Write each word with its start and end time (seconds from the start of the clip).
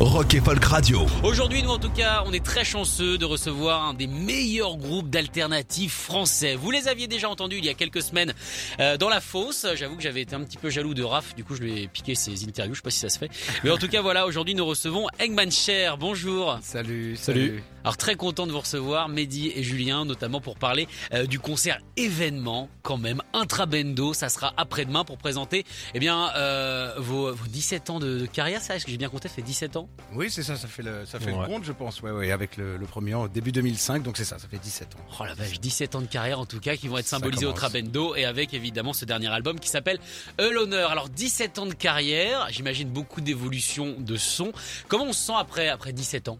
Rock 0.00 0.34
et 0.34 0.40
Folk 0.40 0.64
Radio. 0.64 1.06
Aujourd'hui, 1.24 1.60
nous 1.60 1.70
en 1.70 1.78
tout 1.78 1.90
cas, 1.90 2.22
on 2.24 2.32
est 2.32 2.44
très 2.44 2.64
chanceux 2.64 3.18
de 3.18 3.24
recevoir 3.24 3.84
un 3.84 3.94
des 3.94 4.06
meilleurs 4.06 4.76
groupes 4.76 5.10
d'alternatifs 5.10 5.92
français. 5.92 6.54
Vous 6.54 6.70
les 6.70 6.86
aviez 6.86 7.08
déjà 7.08 7.28
entendus 7.28 7.56
il 7.58 7.64
y 7.64 7.68
a 7.68 7.74
quelques 7.74 8.02
semaines 8.02 8.32
euh, 8.78 8.96
dans 8.96 9.08
la 9.08 9.20
fosse. 9.20 9.66
J'avoue 9.74 9.96
que 9.96 10.02
j'avais 10.02 10.20
été 10.20 10.36
un 10.36 10.44
petit 10.44 10.56
peu 10.56 10.70
jaloux 10.70 10.94
de 10.94 11.02
Raph, 11.02 11.34
du 11.34 11.42
coup 11.42 11.56
je 11.56 11.62
lui 11.62 11.82
ai 11.82 11.88
piqué 11.88 12.14
ses 12.14 12.44
interviews, 12.44 12.74
je 12.74 12.78
sais 12.78 12.84
pas 12.84 12.90
si 12.90 13.00
ça 13.00 13.08
se 13.08 13.18
fait. 13.18 13.30
Mais 13.64 13.70
en 13.70 13.76
tout 13.76 13.88
cas, 13.88 14.00
voilà, 14.00 14.26
aujourd'hui 14.26 14.54
nous 14.54 14.66
recevons 14.66 15.08
Eggman 15.18 15.50
Cher. 15.50 15.98
Bonjour. 15.98 16.58
Salut, 16.62 17.16
salut. 17.16 17.64
Alors 17.84 17.96
très 17.96 18.16
content 18.16 18.46
de 18.46 18.52
vous 18.52 18.60
recevoir, 18.60 19.08
Mehdi 19.08 19.52
et 19.54 19.62
Julien, 19.62 20.04
notamment 20.04 20.40
pour 20.40 20.56
parler 20.56 20.88
euh, 21.14 21.26
du 21.26 21.38
concert 21.38 21.78
événement 21.96 22.68
quand 22.82 22.96
même, 22.98 23.22
Intrabendo. 23.32 24.12
Ça 24.14 24.28
sera 24.28 24.52
après-demain 24.56 25.04
pour 25.04 25.16
présenter 25.18 25.64
eh 25.94 25.98
bien, 26.00 26.30
euh, 26.36 26.94
vos, 26.98 27.32
vos 27.32 27.46
17 27.46 27.90
ans 27.90 27.98
de, 28.00 28.18
de 28.18 28.26
carrière. 28.26 28.60
Ça, 28.60 28.76
est-ce 28.76 28.84
que 28.84 28.90
j'ai 28.90 28.96
bien 28.98 29.08
compté, 29.08 29.28
ça 29.28 29.34
fait 29.34 29.42
17 29.42 29.76
ans 29.76 29.88
Oui, 30.14 30.28
c'est 30.30 30.42
ça, 30.42 30.56
ça 30.56 30.66
fait 30.68 30.82
le, 30.82 31.06
ça 31.06 31.18
fait 31.20 31.28
Ouais. 31.32 31.40
le 31.40 31.46
compte, 31.46 31.64
je 31.64 31.72
pense. 31.72 32.02
Ouais, 32.02 32.10
ouais, 32.10 32.30
avec 32.32 32.56
le, 32.56 32.76
le 32.76 32.86
premier 32.86 33.14
an, 33.14 33.28
début 33.28 33.52
2005, 33.52 34.02
donc 34.02 34.16
c'est 34.16 34.24
ça, 34.24 34.38
ça 34.38 34.48
fait 34.48 34.58
17 34.58 34.94
ans. 34.96 34.98
Oh 35.20 35.24
la 35.24 35.34
vache, 35.34 35.60
17 35.60 35.94
ans 35.94 36.00
de 36.00 36.06
carrière 36.06 36.40
en 36.40 36.46
tout 36.46 36.58
cas 36.60 36.76
qui 36.76 36.88
vont 36.88 36.98
être 36.98 37.06
symbolisés 37.06 37.46
au. 37.46 37.52
Trabendo 37.52 38.14
et 38.16 38.24
avec 38.24 38.54
évidemment 38.54 38.92
ce 38.92 39.04
dernier 39.04 39.28
album 39.28 39.58
qui 39.60 39.68
s'appelle 39.68 39.98
E 40.40 40.50
l'honneur. 40.50 40.90
Alors 40.90 41.08
17 41.08 41.58
ans 41.58 41.66
de 41.66 41.74
carrière, 41.74 42.46
j'imagine 42.50 42.88
beaucoup 42.88 43.20
d'évolution 43.20 43.94
de 43.98 44.16
son. 44.16 44.52
Comment 44.88 45.04
on 45.06 45.12
se 45.12 45.26
sent 45.26 45.32
après 45.36 45.68
après 45.68 45.92
17 45.92 46.28
ans? 46.28 46.38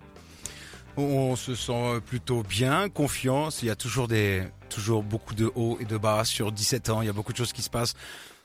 On 0.96 1.36
se 1.36 1.54
sent 1.54 2.00
plutôt 2.06 2.42
bien, 2.42 2.88
confiance. 2.88 3.62
Il 3.62 3.66
y 3.66 3.70
a 3.70 3.76
toujours 3.76 4.08
des, 4.08 4.42
toujours 4.68 5.02
beaucoup 5.02 5.34
de 5.34 5.50
hauts 5.54 5.78
et 5.80 5.84
de 5.84 5.96
bas 5.96 6.24
sur 6.24 6.50
17 6.52 6.90
ans. 6.90 7.02
Il 7.02 7.06
y 7.06 7.08
a 7.08 7.12
beaucoup 7.12 7.32
de 7.32 7.38
choses 7.38 7.52
qui 7.52 7.62
se 7.62 7.70
passent. 7.70 7.94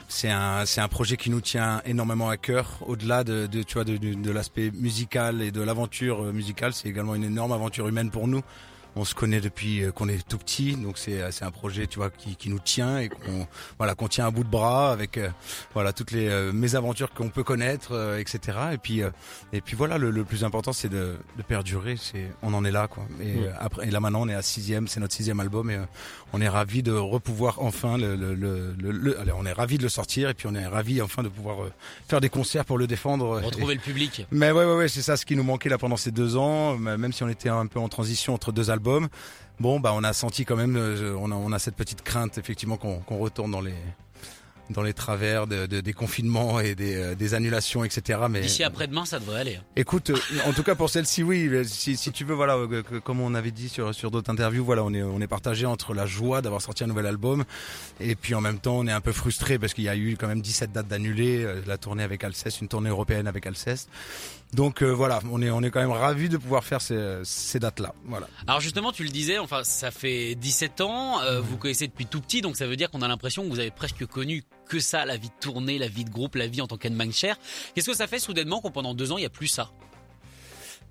C'est 0.08 0.30
un, 0.30 0.66
c'est 0.66 0.81
un 0.81 0.88
projet 0.88 1.17
qui 1.17 1.30
nous 1.30 1.41
tient 1.41 1.81
énormément 1.85 2.30
à 2.30 2.38
cœur. 2.38 2.80
Au-delà 2.85 3.23
de, 3.23 3.47
de, 3.47 3.63
tu 3.63 3.75
vois, 3.75 3.83
de, 3.83 3.97
de 3.97 4.31
l'aspect 4.31 4.69
musical 4.72 5.41
et 5.41 5.52
de 5.52 5.61
l'aventure 5.61 6.25
euh, 6.25 6.31
musicale, 6.31 6.73
c'est 6.73 6.89
également 6.89 7.16
une 7.16 7.23
énorme 7.23 7.52
aventure 7.52 7.88
humaine 7.88 8.11
pour 8.11 8.27
nous. 8.27 8.41
On 8.95 9.05
se 9.05 9.16
connaît 9.16 9.41
depuis 9.41 9.83
euh, 9.83 9.91
qu'on 9.91 10.08
est 10.08 10.27
tout 10.27 10.38
petit, 10.38 10.75
donc 10.75 10.97
c'est 10.99 11.19
c'est 11.31 11.45
un 11.45 11.52
projet, 11.52 11.88
tu 11.88 11.97
vois, 11.97 12.09
qui, 12.11 12.36
qui 12.36 12.49
nous 12.49 12.59
tient 12.59 13.00
et 13.00 13.09
qu'on 13.09 13.47
voilà 13.80 13.95
qu'on 13.95 14.08
tient 14.08 14.27
à 14.27 14.31
bout 14.31 14.44
de 14.44 14.50
bras 14.50 14.91
avec 14.91 15.17
euh, 15.17 15.30
voilà 15.73 15.94
toutes 15.94 16.11
les 16.11 16.27
euh, 16.30 16.52
mésaventures 16.52 17.11
qu'on 17.11 17.30
peut 17.30 17.44
connaître, 17.44 17.94
euh, 17.94 18.19
etc. 18.19 18.58
Et 18.73 18.77
puis 18.77 19.02
euh, 19.02 19.09
et 19.52 19.61
puis 19.61 19.75
voilà, 19.75 19.97
le, 19.97 20.11
le 20.11 20.23
plus 20.23 20.44
important 20.44 20.73
c'est 20.73 20.89
de, 20.89 21.16
de 21.38 21.41
perdurer. 21.41 21.95
C'est 22.00 22.27
on 22.44 22.53
en 22.53 22.63
est 22.66 22.72
là 22.72 22.88
quoi. 22.88 23.05
Et 23.19 23.33
Mm. 23.33 23.44
euh, 23.45 23.52
après 23.59 23.88
et 23.88 23.91
là 23.91 24.00
maintenant 24.00 24.22
on 24.22 24.30
est 24.30 24.35
à 24.35 24.41
sixième, 24.44 24.88
c'est 24.88 25.00
notre 25.00 25.13
sixième 25.16 25.39
album 25.39 25.72
et 25.72 25.75
euh, 25.75 25.85
on 26.31 26.39
est 26.41 26.50
ravi 26.50 26.83
de 26.83 26.91
repouvoir 26.91 27.61
enfin 27.61 27.97
le, 27.97 28.16
le, 28.16 28.35
le, 28.35 28.75
le- 28.78 28.91
le- 28.91 29.19
allez, 29.19 29.31
on 29.35 29.45
est 29.45 29.53
ravi 29.53 29.78
de 29.80 29.83
le 29.83 29.89
sortir 29.89 30.30
et 30.30 30.33
puis 30.35 30.47
on 30.47 30.53
est 30.53 30.67
ravi 30.67 31.02
enfin 31.02 31.23
de 31.23 31.30
pouvoir 31.30 31.63
euh, 31.63 31.72
faire 32.07 32.22
des 32.22 32.30
concerts 32.30 32.66
pour 32.66 32.78
le 32.78 32.85
défendre. 32.85 33.41
Retrouver 33.41 33.73
le 33.73 33.80
public. 33.81 34.28
Mais 34.31 34.52
ouais, 34.52 34.66
ouais, 34.66 34.75
ouais, 34.75 34.88
c'est 34.88 35.02
ça 35.02 35.17
ce 35.17 35.25
qui 35.25 35.35
nous 35.35 35.44
manquait 35.44 35.69
là 35.69 35.78
pendant 35.80 35.97
ces 35.97 36.11
deux 36.11 36.38
ans, 36.38 36.78
même 36.78 37.11
si 37.11 37.23
on 37.23 37.30
était 37.30 37.50
un 37.50 37.66
peu 37.66 37.80
en 37.80 37.89
transition 37.89 38.33
entre 38.35 38.52
deux 38.52 38.69
albums. 38.69 38.82
Bon, 39.59 39.79
bah, 39.79 39.91
on 39.95 40.03
a 40.03 40.13
senti 40.13 40.45
quand 40.45 40.55
même, 40.55 40.75
euh, 40.75 41.15
on 41.19 41.31
a, 41.31 41.35
on 41.35 41.51
a 41.51 41.59
cette 41.59 41.75
petite 41.75 42.01
crainte 42.01 42.37
effectivement 42.37 42.77
qu'on 42.77 43.17
retourne 43.17 43.51
dans 43.51 43.61
les 43.61 43.73
dans 44.69 44.81
les 44.81 44.93
travers 44.93 45.45
de, 45.45 45.65
de- 45.65 45.81
des 45.81 45.91
confinements 45.93 46.61
et 46.61 46.73
des, 46.73 46.95
euh, 46.95 47.15
des 47.15 47.33
annulations, 47.33 47.83
etc. 47.83 48.21
Mais 48.29 48.39
D'ici 48.41 48.63
après-demain, 48.63 49.03
ça 49.03 49.19
devrait 49.19 49.41
aller. 49.41 49.59
Écoute, 49.75 50.09
euh, 50.11 50.15
en 50.45 50.53
tout 50.53 50.63
cas 50.63 50.73
pour 50.73 50.89
celle-ci, 50.89 51.21
oui. 51.21 51.51
Si, 51.67 51.97
si 51.97 52.11
tu 52.13 52.23
veux, 52.23 52.33
voilà, 52.33 52.55
que- 52.89 52.97
comme 52.99 53.19
on 53.19 53.35
avait 53.35 53.51
dit 53.51 53.67
sur 53.67 53.93
sur 53.93 54.09
d'autres 54.09 54.31
interviews, 54.31 54.63
voilà, 54.63 54.83
on 54.85 54.93
est 54.93 55.03
on 55.03 55.19
est 55.19 55.27
partagé 55.27 55.66
entre 55.66 55.93
la 55.93 56.05
joie 56.05 56.41
d'avoir 56.41 56.61
sorti 56.61 56.85
un 56.85 56.88
nouvel 56.88 57.05
album 57.07 57.43
et 57.99 58.16
puis 58.16 58.33
en 58.35 58.41
même 58.41 58.57
temps, 58.57 58.77
on 58.77 58.88
est 58.88 58.91
un 58.91 59.01
peu 59.01 59.11
frustré 59.11 59.59
parce 59.59 59.73
qu'il 59.73 59.83
y 59.83 59.89
a 59.89 59.97
eu 59.97 60.16
quand 60.17 60.27
même 60.27 60.41
17 60.41 60.72
dates 60.72 60.88
d'annulées, 60.88 61.45
la 61.67 61.77
tournée 61.77 62.03
avec 62.03 62.23
Alceste, 62.23 62.61
une 62.61 62.69
tournée 62.69 62.89
européenne 62.89 63.27
avec 63.27 63.45
Alceste. 63.45 63.89
Donc 64.53 64.81
euh, 64.84 64.91
voilà, 64.94 65.19
on 65.31 65.41
est 65.41 65.50
on 65.50 65.62
est 65.62 65.72
quand 65.72 65.81
même 65.81 65.91
ravi 65.91 66.30
de 66.30 66.38
pouvoir 66.38 66.64
faire 66.64 66.81
ces, 66.81 67.22
ces 67.24 67.59
dates-là. 67.59 67.94
Voilà. 68.06 68.28
Alors 68.47 68.59
justement, 68.62 68.91
tu 68.91 69.03
le 69.03 69.09
disais, 69.09 69.40
enfin 69.40 69.64
ça 69.64 69.90
fait 69.91 70.36
17 70.36 70.81
ans, 70.81 71.22
euh, 71.22 71.41
vous 71.41 71.58
connaissez 71.58 71.88
depuis 71.88 72.06
tout 72.06 72.22
petit, 72.22 72.41
donc 72.41 72.56
ça 72.56 72.68
veut 72.68 72.75
dire 72.75 72.91
qu'on 72.91 73.02
a 73.02 73.08
l'impression 73.08 73.44
que 73.44 73.50
vous 73.50 73.59
avez 73.59 73.72
presque 73.72 74.06
connu 74.06 74.44
que 74.68 74.80
ça, 74.80 75.06
la 75.06 75.18
vie 75.18 75.30
de 75.30 75.34
tournée, 75.40 75.78
la 75.78 75.88
vie 75.88 76.06
de 76.06 76.09
groupe, 76.12 76.36
la 76.36 76.47
vie 76.47 76.62
en 76.62 76.68
tant 76.68 76.78
qu'Edmangcher. 76.78 77.34
Qu'est-ce 77.74 77.90
que 77.90 77.96
ça 77.97 78.08
fait 78.08 78.19
soudainement 78.19 78.62
qu'on 78.62 78.72
pendant 78.72 78.94
deux 78.94 79.12
ans, 79.12 79.18
il 79.18 79.22
n'y 79.22 79.25
a 79.25 79.30
plus 79.30 79.47
ça? 79.47 79.72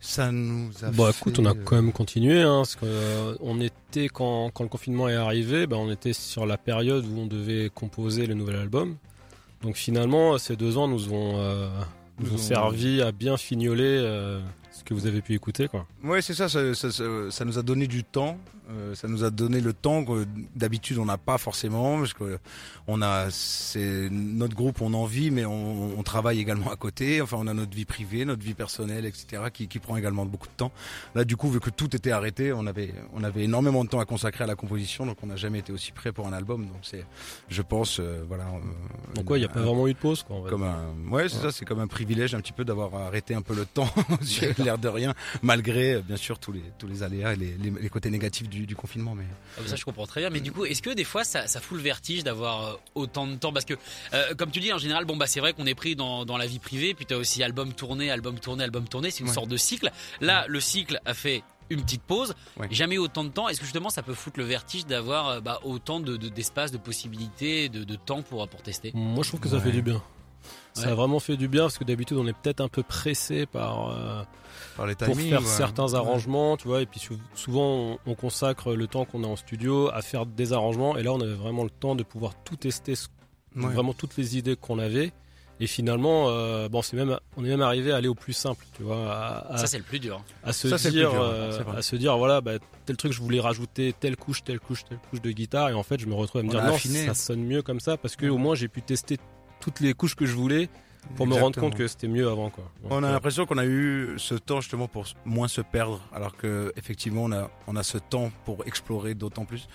Ça 0.01 0.33
nous 0.33 0.71
a 0.83 0.91
Bah 0.91 1.13
fait, 1.13 1.19
écoute, 1.21 1.39
on 1.39 1.45
a 1.47 1.51
euh, 1.51 1.63
quand 1.65 1.77
même 1.77 1.93
continué, 1.93 2.43
hein, 2.43 2.57
parce 2.59 2.75
que, 2.75 2.85
euh, 2.85 3.37
on 3.41 3.61
était 3.61 4.09
quand, 4.09 4.51
quand 4.51 4.65
le 4.65 4.69
confinement 4.69 5.09
est 5.09 5.15
arrivé, 5.15 5.69
bah, 5.69 5.77
on 5.79 5.91
était 5.93 6.13
sur 6.13 6.45
la 6.45 6.59
période 6.59 7.07
où 7.07 7.21
on 7.21 7.27
devait 7.27 7.71
composer 7.73 8.27
le 8.27 8.35
nouvel 8.35 8.57
album. 8.57 8.97
Donc 9.63 9.77
finalement, 9.77 10.39
ces 10.39 10.57
deux 10.57 10.77
ans 10.77 10.89
nous 10.89 11.13
ont, 11.13 11.35
euh, 11.37 11.69
nous 12.23 12.29
Nous 12.29 12.35
ont 12.35 12.37
ont- 12.37 12.39
servi 12.39 13.03
à 13.03 13.13
bien 13.13 13.37
fignoler 13.37 13.85
euh, 14.01 14.41
ce 14.71 14.85
que 14.85 14.95
vous 14.95 15.07
avez 15.07 15.21
pu 15.21 15.35
écouter, 15.35 15.69
quoi. 15.69 15.87
Ouais, 16.05 16.23
c'est 16.23 16.35
ça 16.35 16.49
ça, 16.49 16.75
ça, 16.75 16.91
ça- 16.91 17.31
ça 17.31 17.45
nous 17.45 17.59
a 17.59 17.63
donné 17.63 17.87
du 17.87 18.05
temps. 18.05 18.39
Euh, 18.73 18.95
ça 18.95 19.09
nous 19.09 19.25
a 19.25 19.31
donné 19.31 19.61
le 19.61 19.73
temps 19.73 20.05
que 20.05 20.27
d'habitude 20.57 20.99
on 20.99 21.05
n'a 21.05 21.19
pas 21.19 21.39
forcément 21.39 21.99
parce 21.99 22.15
que 22.15 22.39
on 22.87 23.03
a 23.03 23.29
c'est 23.31 24.09
notre 24.11 24.55
groupe 24.55 24.81
on 24.81 24.95
en 24.95 25.05
vit 25.05 25.31
mais 25.31 25.45
on, 25.45 25.99
on 25.99 26.03
travaille 26.03 26.41
également 26.41 26.71
à 26.71 26.77
côté. 26.77 27.21
Enfin, 27.21 27.37
on 27.41 27.47
a 27.47 27.55
notre 27.55 27.75
vie 27.75 27.85
privée, 27.85 28.25
notre 28.25 28.43
vie 28.43 28.55
personnelle, 28.55 29.05
etc. 29.05 29.45
qui, 29.53 29.69
qui 29.69 29.79
prend 29.79 29.97
également 29.97 30.25
beaucoup 30.27 30.47
de 30.49 30.53
temps. 30.53 30.73
Là, 31.15 31.25
du 31.25 31.37
coup, 31.37 31.51
vu 31.51 31.61
que 31.61 31.71
tout 31.71 31.95
était 31.95 32.11
arrêté, 32.13 32.53
on 32.53 32.67
avait 32.67 32.95
on 33.15 33.23
avait 33.25 33.45
énormément 33.45 33.85
de 33.85 33.89
temps 33.91 34.01
à 34.01 34.05
consacrer 34.05 34.45
à 34.45 34.47
la 34.47 34.55
composition, 34.55 35.07
donc 35.07 35.19
on 35.23 35.27
n'a 35.27 35.37
jamais 35.37 35.59
été 35.61 35.73
aussi 35.73 35.93
prêt 35.93 36.13
pour 36.13 36.27
un 36.27 36.33
album. 36.33 36.63
Donc 36.67 36.79
c'est, 36.83 37.05
je 37.49 37.63
pense, 37.63 38.01
euh, 38.01 38.25
voilà. 38.27 38.45
euh, 38.45 39.15
Donc 39.15 39.31
ouais, 39.31 39.39
il 39.39 39.43
n'y 39.43 39.47
a 39.47 39.51
pas 39.51 39.61
vraiment 39.63 39.87
eu 39.89 39.93
de 39.95 39.99
pause, 39.99 40.23
quoi. 40.23 40.43
comme 40.49 40.63
un 40.63 40.83
ouais 41.11 41.29
c'est 41.29 41.39
ça 41.39 41.53
c'est 41.53 41.65
comme 41.65 41.81
un 41.81 41.87
privilège 41.87 42.35
un 42.35 42.41
petit 42.41 42.53
peu 42.53 42.65
d'avoir 42.65 42.95
arrêté 42.95 43.35
un 43.35 43.43
peu 43.43 43.55
le 43.55 43.67
temps 43.67 43.89
l'air 44.59 44.79
de 44.79 44.89
rien 44.89 45.15
malgré 45.43 45.95
euh, 45.95 46.01
bien 46.03 46.17
sûr 46.17 46.39
tous 46.39 46.53
les 46.53 46.63
tous 46.79 46.87
les 46.87 47.03
aléas 47.03 47.35
et 47.35 47.37
les, 47.37 47.55
les, 47.59 47.71
les 47.71 47.89
côtés 47.89 48.11
négatifs 48.11 48.49
du, 48.49 48.62
du 48.67 48.77
confinement 48.77 49.15
mais 49.15 49.25
Ah, 49.59 49.63
Ça, 49.67 49.77
je 49.77 49.85
comprends 49.85 50.07
très 50.07 50.21
bien. 50.21 50.31
Mais 50.31 50.41
du 50.41 50.53
coup, 50.53 50.65
est-ce 50.65 50.83
que 50.83 50.91
des 50.91 51.05
fois, 51.05 51.25
ça, 51.25 51.47
ça 51.47 51.61
fout 51.61 51.77
le 51.77 51.83
vertige 51.83 52.25
d'avoir 52.25 52.63
euh, 52.65 52.75
autant 52.95 53.27
de 53.27 53.35
temps? 53.37 53.53
Parce 53.53 53.65
que, 53.65 53.75
euh, 54.15 54.35
comme 54.35 54.51
tu 54.51 54.61
dis, 54.61 54.73
en 54.73 54.79
général, 54.79 55.05
bon, 55.05 55.17
bah, 55.17 55.27
c'est 55.27 55.41
vrai 55.41 55.53
qu'on 55.53 55.67
est 55.67 55.75
pris 55.75 55.97
dans, 55.97 56.25
dans 56.25 56.37
la 56.37 56.47
vie 56.47 56.59
privée. 56.59 56.95
Puis 56.95 57.07
t'as 57.07 57.17
aussi 57.17 57.43
album 57.43 57.73
tourné, 57.73 58.11
album 58.11 58.39
tourné, 58.39 58.65
album 58.65 58.89
tourné. 58.89 59.11
C'est 59.11 59.21
une 59.21 59.29
Ouais. 59.29 59.35
sorte 59.35 59.49
de 59.49 59.57
cycle. 59.57 59.91
Là, 60.21 60.45
le 60.49 60.61
cycle 60.61 61.01
a 61.05 61.15
fait 61.15 61.43
une 61.71 61.83
petite 61.83 62.03
pause. 62.03 62.35
Ouais. 62.59 62.69
Jamais 62.71 62.97
eu 62.97 62.99
autant 62.99 63.25
de 63.25 63.31
temps. 63.31 63.49
Est-ce 63.49 63.59
que 63.61 63.65
justement, 63.67 63.89
ça 63.91 64.03
peut 64.03 64.15
foutre 64.15 64.39
le 64.39 64.45
vertige 64.45 64.85
d'avoir 64.87 65.29
euh, 65.29 65.41
bah, 65.41 65.61
autant 65.65 66.01
de, 66.01 66.17
de- 66.17 66.29
d'espace, 66.29 66.71
de 66.73 66.79
possibilités, 66.79 67.69
de, 67.69 67.85
de 67.85 67.97
temps 67.97 68.23
pour, 68.23 68.47
pour 68.49 68.63
tester? 68.63 68.91
Moi, 68.95 69.23
je 69.23 69.29
trouve 69.29 69.41
que 69.41 69.49
ça 69.49 69.57
Ouais. 69.57 69.63
fait 69.63 69.73
du 69.73 69.83
bien. 69.83 70.03
Ça 70.75 70.87
Ouais. 70.87 70.93
a 70.93 70.95
vraiment 70.95 71.21
fait 71.21 71.37
du 71.37 71.49
bien 71.49 71.63
parce 71.65 71.77
que 71.79 71.85
d'habitude 71.85 72.17
on 72.17 72.27
est 72.27 72.33
peut-être 72.33 72.61
un 72.63 72.69
peu 72.69 72.83
pressé 72.83 73.45
par 73.47 73.91
euh, 73.91 74.23
par 74.77 74.87
les 74.87 74.95
pour 74.95 75.09
timings 75.09 75.29
faire 75.29 75.41
ouais. 75.43 75.47
certains 75.47 75.93
arrangements, 75.95 76.57
tu 76.57 76.67
vois, 76.69 76.81
et 76.81 76.87
puis 76.87 76.99
sou- 76.99 77.19
souvent 77.35 77.67
on, 77.67 77.99
on 78.07 78.15
consacre 78.15 78.73
le 78.75 78.87
temps 78.87 79.05
qu'on 79.05 79.23
est 79.23 79.27
en 79.27 79.37
studio 79.37 79.91
à 79.93 80.01
faire 80.01 80.25
des 80.25 80.53
arrangements, 80.55 80.97
et 80.97 81.03
là 81.03 81.13
on 81.13 81.21
avait 81.21 81.35
vraiment 81.35 81.65
le 81.65 81.71
temps 81.71 81.95
de 81.95 82.03
pouvoir 82.03 82.33
tout 82.45 82.57
tester, 82.57 82.95
ce- 82.95 83.09
Ouais. 83.55 83.67
vraiment 83.71 83.93
toutes 83.93 84.17
les 84.17 84.39
idées 84.39 84.57
qu'on 84.57 84.79
avait, 84.79 85.13
et 85.61 85.67
finalement, 85.67 86.31
euh, 86.31 86.71
bon, 86.71 86.81
c'est 86.81 86.97
même, 86.97 87.19
on 87.37 87.45
est 87.45 87.49
même 87.49 87.61
arrivé 87.61 87.93
à 87.93 87.97
aller 87.97 88.09
au 88.09 88.15
plus 88.15 88.33
simple, 88.33 88.65
tu 88.75 88.83
vois, 88.83 89.13
à, 89.15 89.53
à- 89.53 89.59
Ça, 89.59 89.67
c'est 89.67 89.77
le 89.77 89.85
plus 89.85 90.01
dur. 90.01 90.25
à 90.43 90.55
se 90.55 90.75
ça, 90.75 90.91
dire, 90.91 91.11
dur, 91.11 91.21
euh, 91.23 91.61
à 91.77 91.83
se 91.83 91.95
dire, 91.97 92.17
voilà, 92.17 92.41
bah, 92.41 92.53
tel 92.87 92.97
truc 92.97 93.13
je 93.13 93.21
voulais 93.21 93.41
rajouter 93.41 93.95
telle 94.01 94.17
couche, 94.17 94.43
telle 94.43 94.59
couche, 94.59 94.85
telle 94.89 94.99
couche 95.11 95.21
de 95.21 95.31
guitare, 95.33 95.69
et 95.69 95.75
en 95.75 95.83
fait 95.83 96.01
je 96.01 96.07
me 96.07 96.15
retrouve 96.15 96.41
à 96.41 96.45
me 96.45 96.49
On 96.49 96.53
dire 96.53 96.61
a 96.65 96.69
non, 96.69 96.75
affiné. 96.77 97.05
ça 97.05 97.13
sonne 97.13 97.45
mieux 97.45 97.61
comme 97.61 97.79
ça 97.81 97.99
parce 97.99 98.17
que 98.17 98.25
au 98.25 98.39
moins 98.39 98.55
j'ai 98.55 98.69
pu 98.69 98.81
tester 98.81 99.19
toutes 99.63 99.81
les 99.81 99.95
couches 99.95 100.15
que 100.15 100.27
je 100.27 100.35
voulais 100.35 100.69
pour 101.17 101.27
me 101.27 101.35
rendre 101.35 101.59
compte 101.59 101.75
que 101.75 101.87
c'était 101.89 102.09
mieux 102.09 102.29
avant, 102.29 102.51
quoi. 102.51 102.71
Donc, 102.83 102.93
on 102.93 103.03
a 103.03 103.11
l'impression 103.11 103.47
qu'on 103.47 103.59
a 103.59 103.67
eu 103.67 104.15
ce 104.19 104.35
temps 104.35 104.61
justement 104.61 104.89
pour 104.89 105.07
moins 105.25 105.49
se 105.49 105.61
perdre 105.61 106.01
alors 106.13 106.37
que 106.37 106.73
effectivement 106.77 107.25
on 107.25 107.33
a 107.33 107.51
on 107.67 107.77
a 107.77 107.83
ce 107.83 107.99
temps 107.99 108.31
pour 108.45 108.67
explorer 108.67 109.15
d'autant 109.15 109.45
plus 109.45 109.69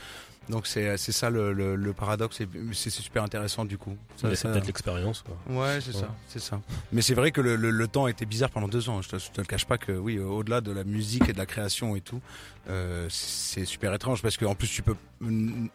Donc 0.50 0.66
c'est 0.68 0.96
c'est 0.98 1.12
ça 1.12 1.30
le, 1.30 1.52
le, 1.54 1.76
le 1.76 1.94
paradoxe 1.94 2.40
et 2.42 2.48
c'est 2.74 2.90
c'est 2.90 3.02
super 3.02 3.24
intéressant 3.24 3.66
du 3.66 3.78
coup. 3.78 3.98
Ça- 4.16 4.30
c'est 4.30 4.36
ça- 4.36 4.50
peut-être 4.50 4.68
l'expérience. 4.68 5.24
quoi. 5.24 5.36
Ouais, 5.54 5.80
c'est 5.82 5.94
Ouais. 5.94 6.02
ça, 6.02 6.16
c'est 6.28 6.40
ça. 6.40 6.62
Mais 6.92 7.02
c'est 7.02 7.14
vrai 7.16 7.32
que 7.32 7.42
le, 7.42 7.56
le, 7.56 7.70
le 7.70 7.88
temps 7.88 8.08
était 8.08 8.26
bizarre 8.26 8.50
pendant 8.50 8.68
deux 8.70 8.88
ans. 8.90 9.02
Je 9.02 9.10
te, 9.10 9.18
je 9.20 9.30
te 9.32 9.42
le 9.42 9.46
cache 9.48 9.66
pas 9.66 9.78
que 9.78 9.92
oui, 9.92 10.20
au-delà 10.20 10.62
de 10.62 10.72
la 10.72 10.84
musique 10.84 11.28
et 11.28 11.34
de 11.34 11.38
la 11.38 11.46
création 11.46 11.96
et 11.98 12.02
tout, 12.02 12.22
euh, 12.70 13.08
c'est 13.10 13.66
super 13.66 13.94
étrange 13.94 14.22
parce 14.22 14.38
qu'en 14.38 14.56
plus 14.56 14.68
tu 14.70 14.82
peux 14.82 14.96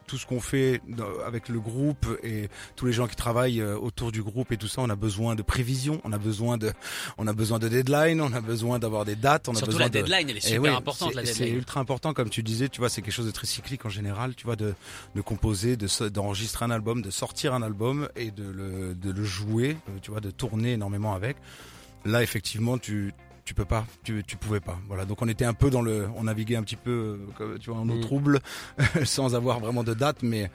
tout 0.07 0.19
ce 0.19 0.25
qu'on 0.25 0.41
fait 0.41 0.81
avec 1.27 1.49
le 1.49 1.59
groupe 1.59 2.07
et 2.23 2.49
tous 2.77 2.87
les 2.87 2.93
gens 2.93 3.09
qui 3.09 3.17
travaillent 3.17 3.61
euh, 3.61 3.77
autour 3.77 4.13
du 4.13 4.23
groupe 4.23 4.53
et 4.53 4.57
tout 4.57 4.69
ça, 4.69 4.83
on 4.83 4.89
a 4.89 4.95
besoin 4.95 5.35
de 5.35 5.43
prévision, 5.43 6.01
on 6.05 6.13
a 6.13 6.19
besoin 6.19 6.59
de, 6.59 6.73
on 7.19 7.27
a 7.27 7.33
besoin 7.33 7.59
de 7.59 7.67
deadline, 7.69 8.21
on 8.21 8.33
a 8.33 8.41
besoin 8.41 8.79
d'avoir 8.79 9.05
des 9.05 9.17
dates, 9.17 9.49
on 9.49 9.53
a 9.53 9.57
Surtout 9.57 9.73
besoin 9.73 9.81
la 9.83 9.89
de- 9.89 9.99
deadline, 9.99 10.31
elle 10.31 10.37
est 10.37 10.47
et 10.47 10.55
super 10.55 10.77
importante 10.77 11.13
c'est- 11.25 11.51
ultra 11.51 11.81
important, 11.81 12.15
comme 12.15 12.31
tu 12.31 12.45
disais, 12.45 12.69
tu 12.69 12.79
vois, 12.79 12.89
c'est 12.89 13.03
quelque 13.03 13.13
chose 13.15 13.27
de 13.27 13.33
très 13.33 13.49
cyclique 13.49 13.85
en 13.85 13.89
général, 13.89 14.37
tu 14.37 14.45
vois, 14.45 14.55
de, 14.55 14.62
de 15.15 15.21
composer, 15.21 15.77
de 15.77 16.09
d'enregistrer 16.09 16.65
un 16.65 16.71
album, 16.71 17.03
de 17.03 17.11
sortir 17.11 17.55
un 17.55 17.63
album 17.63 18.09
et 18.17 18.31
de 18.31 18.45
le, 18.49 18.95
de 18.95 19.11
le 19.11 19.25
jouer, 19.25 19.77
euh, 19.89 19.99
tu 20.01 20.11
vois, 20.11 20.21
de 20.21 20.31
tourner 20.31 20.73
énormément 20.73 21.15
avec. 21.15 21.37
Là, 22.05 22.23
effectivement, 22.23 22.79
tu 22.79 23.13
tu 23.45 23.55
peux 23.55 23.65
pas, 23.65 23.85
tu 24.05 24.23
tu 24.25 24.37
pouvais 24.37 24.61
pas. 24.61 24.79
Voilà, 24.87 25.05
donc 25.05 25.21
on 25.21 25.29
était 25.29 25.45
un 25.45 25.53
peu 25.55 25.69
dans 25.69 25.83
le, 25.83 26.09
on 26.17 26.25
naviguait 26.25 26.57
un 26.57 26.63
petit 26.63 26.77
peu, 26.77 27.19
euh, 27.41 27.59
tu 27.59 27.71
vois, 27.71 27.81
en 27.81 27.89
eau 27.89 27.97
Mm. 27.97 28.01
trouble, 28.01 28.39
sans 29.05 29.35
avoir 29.35 29.59
vraiment 29.61 29.83
de 29.83 29.95
date, 29.95 30.23
mais 30.23 30.49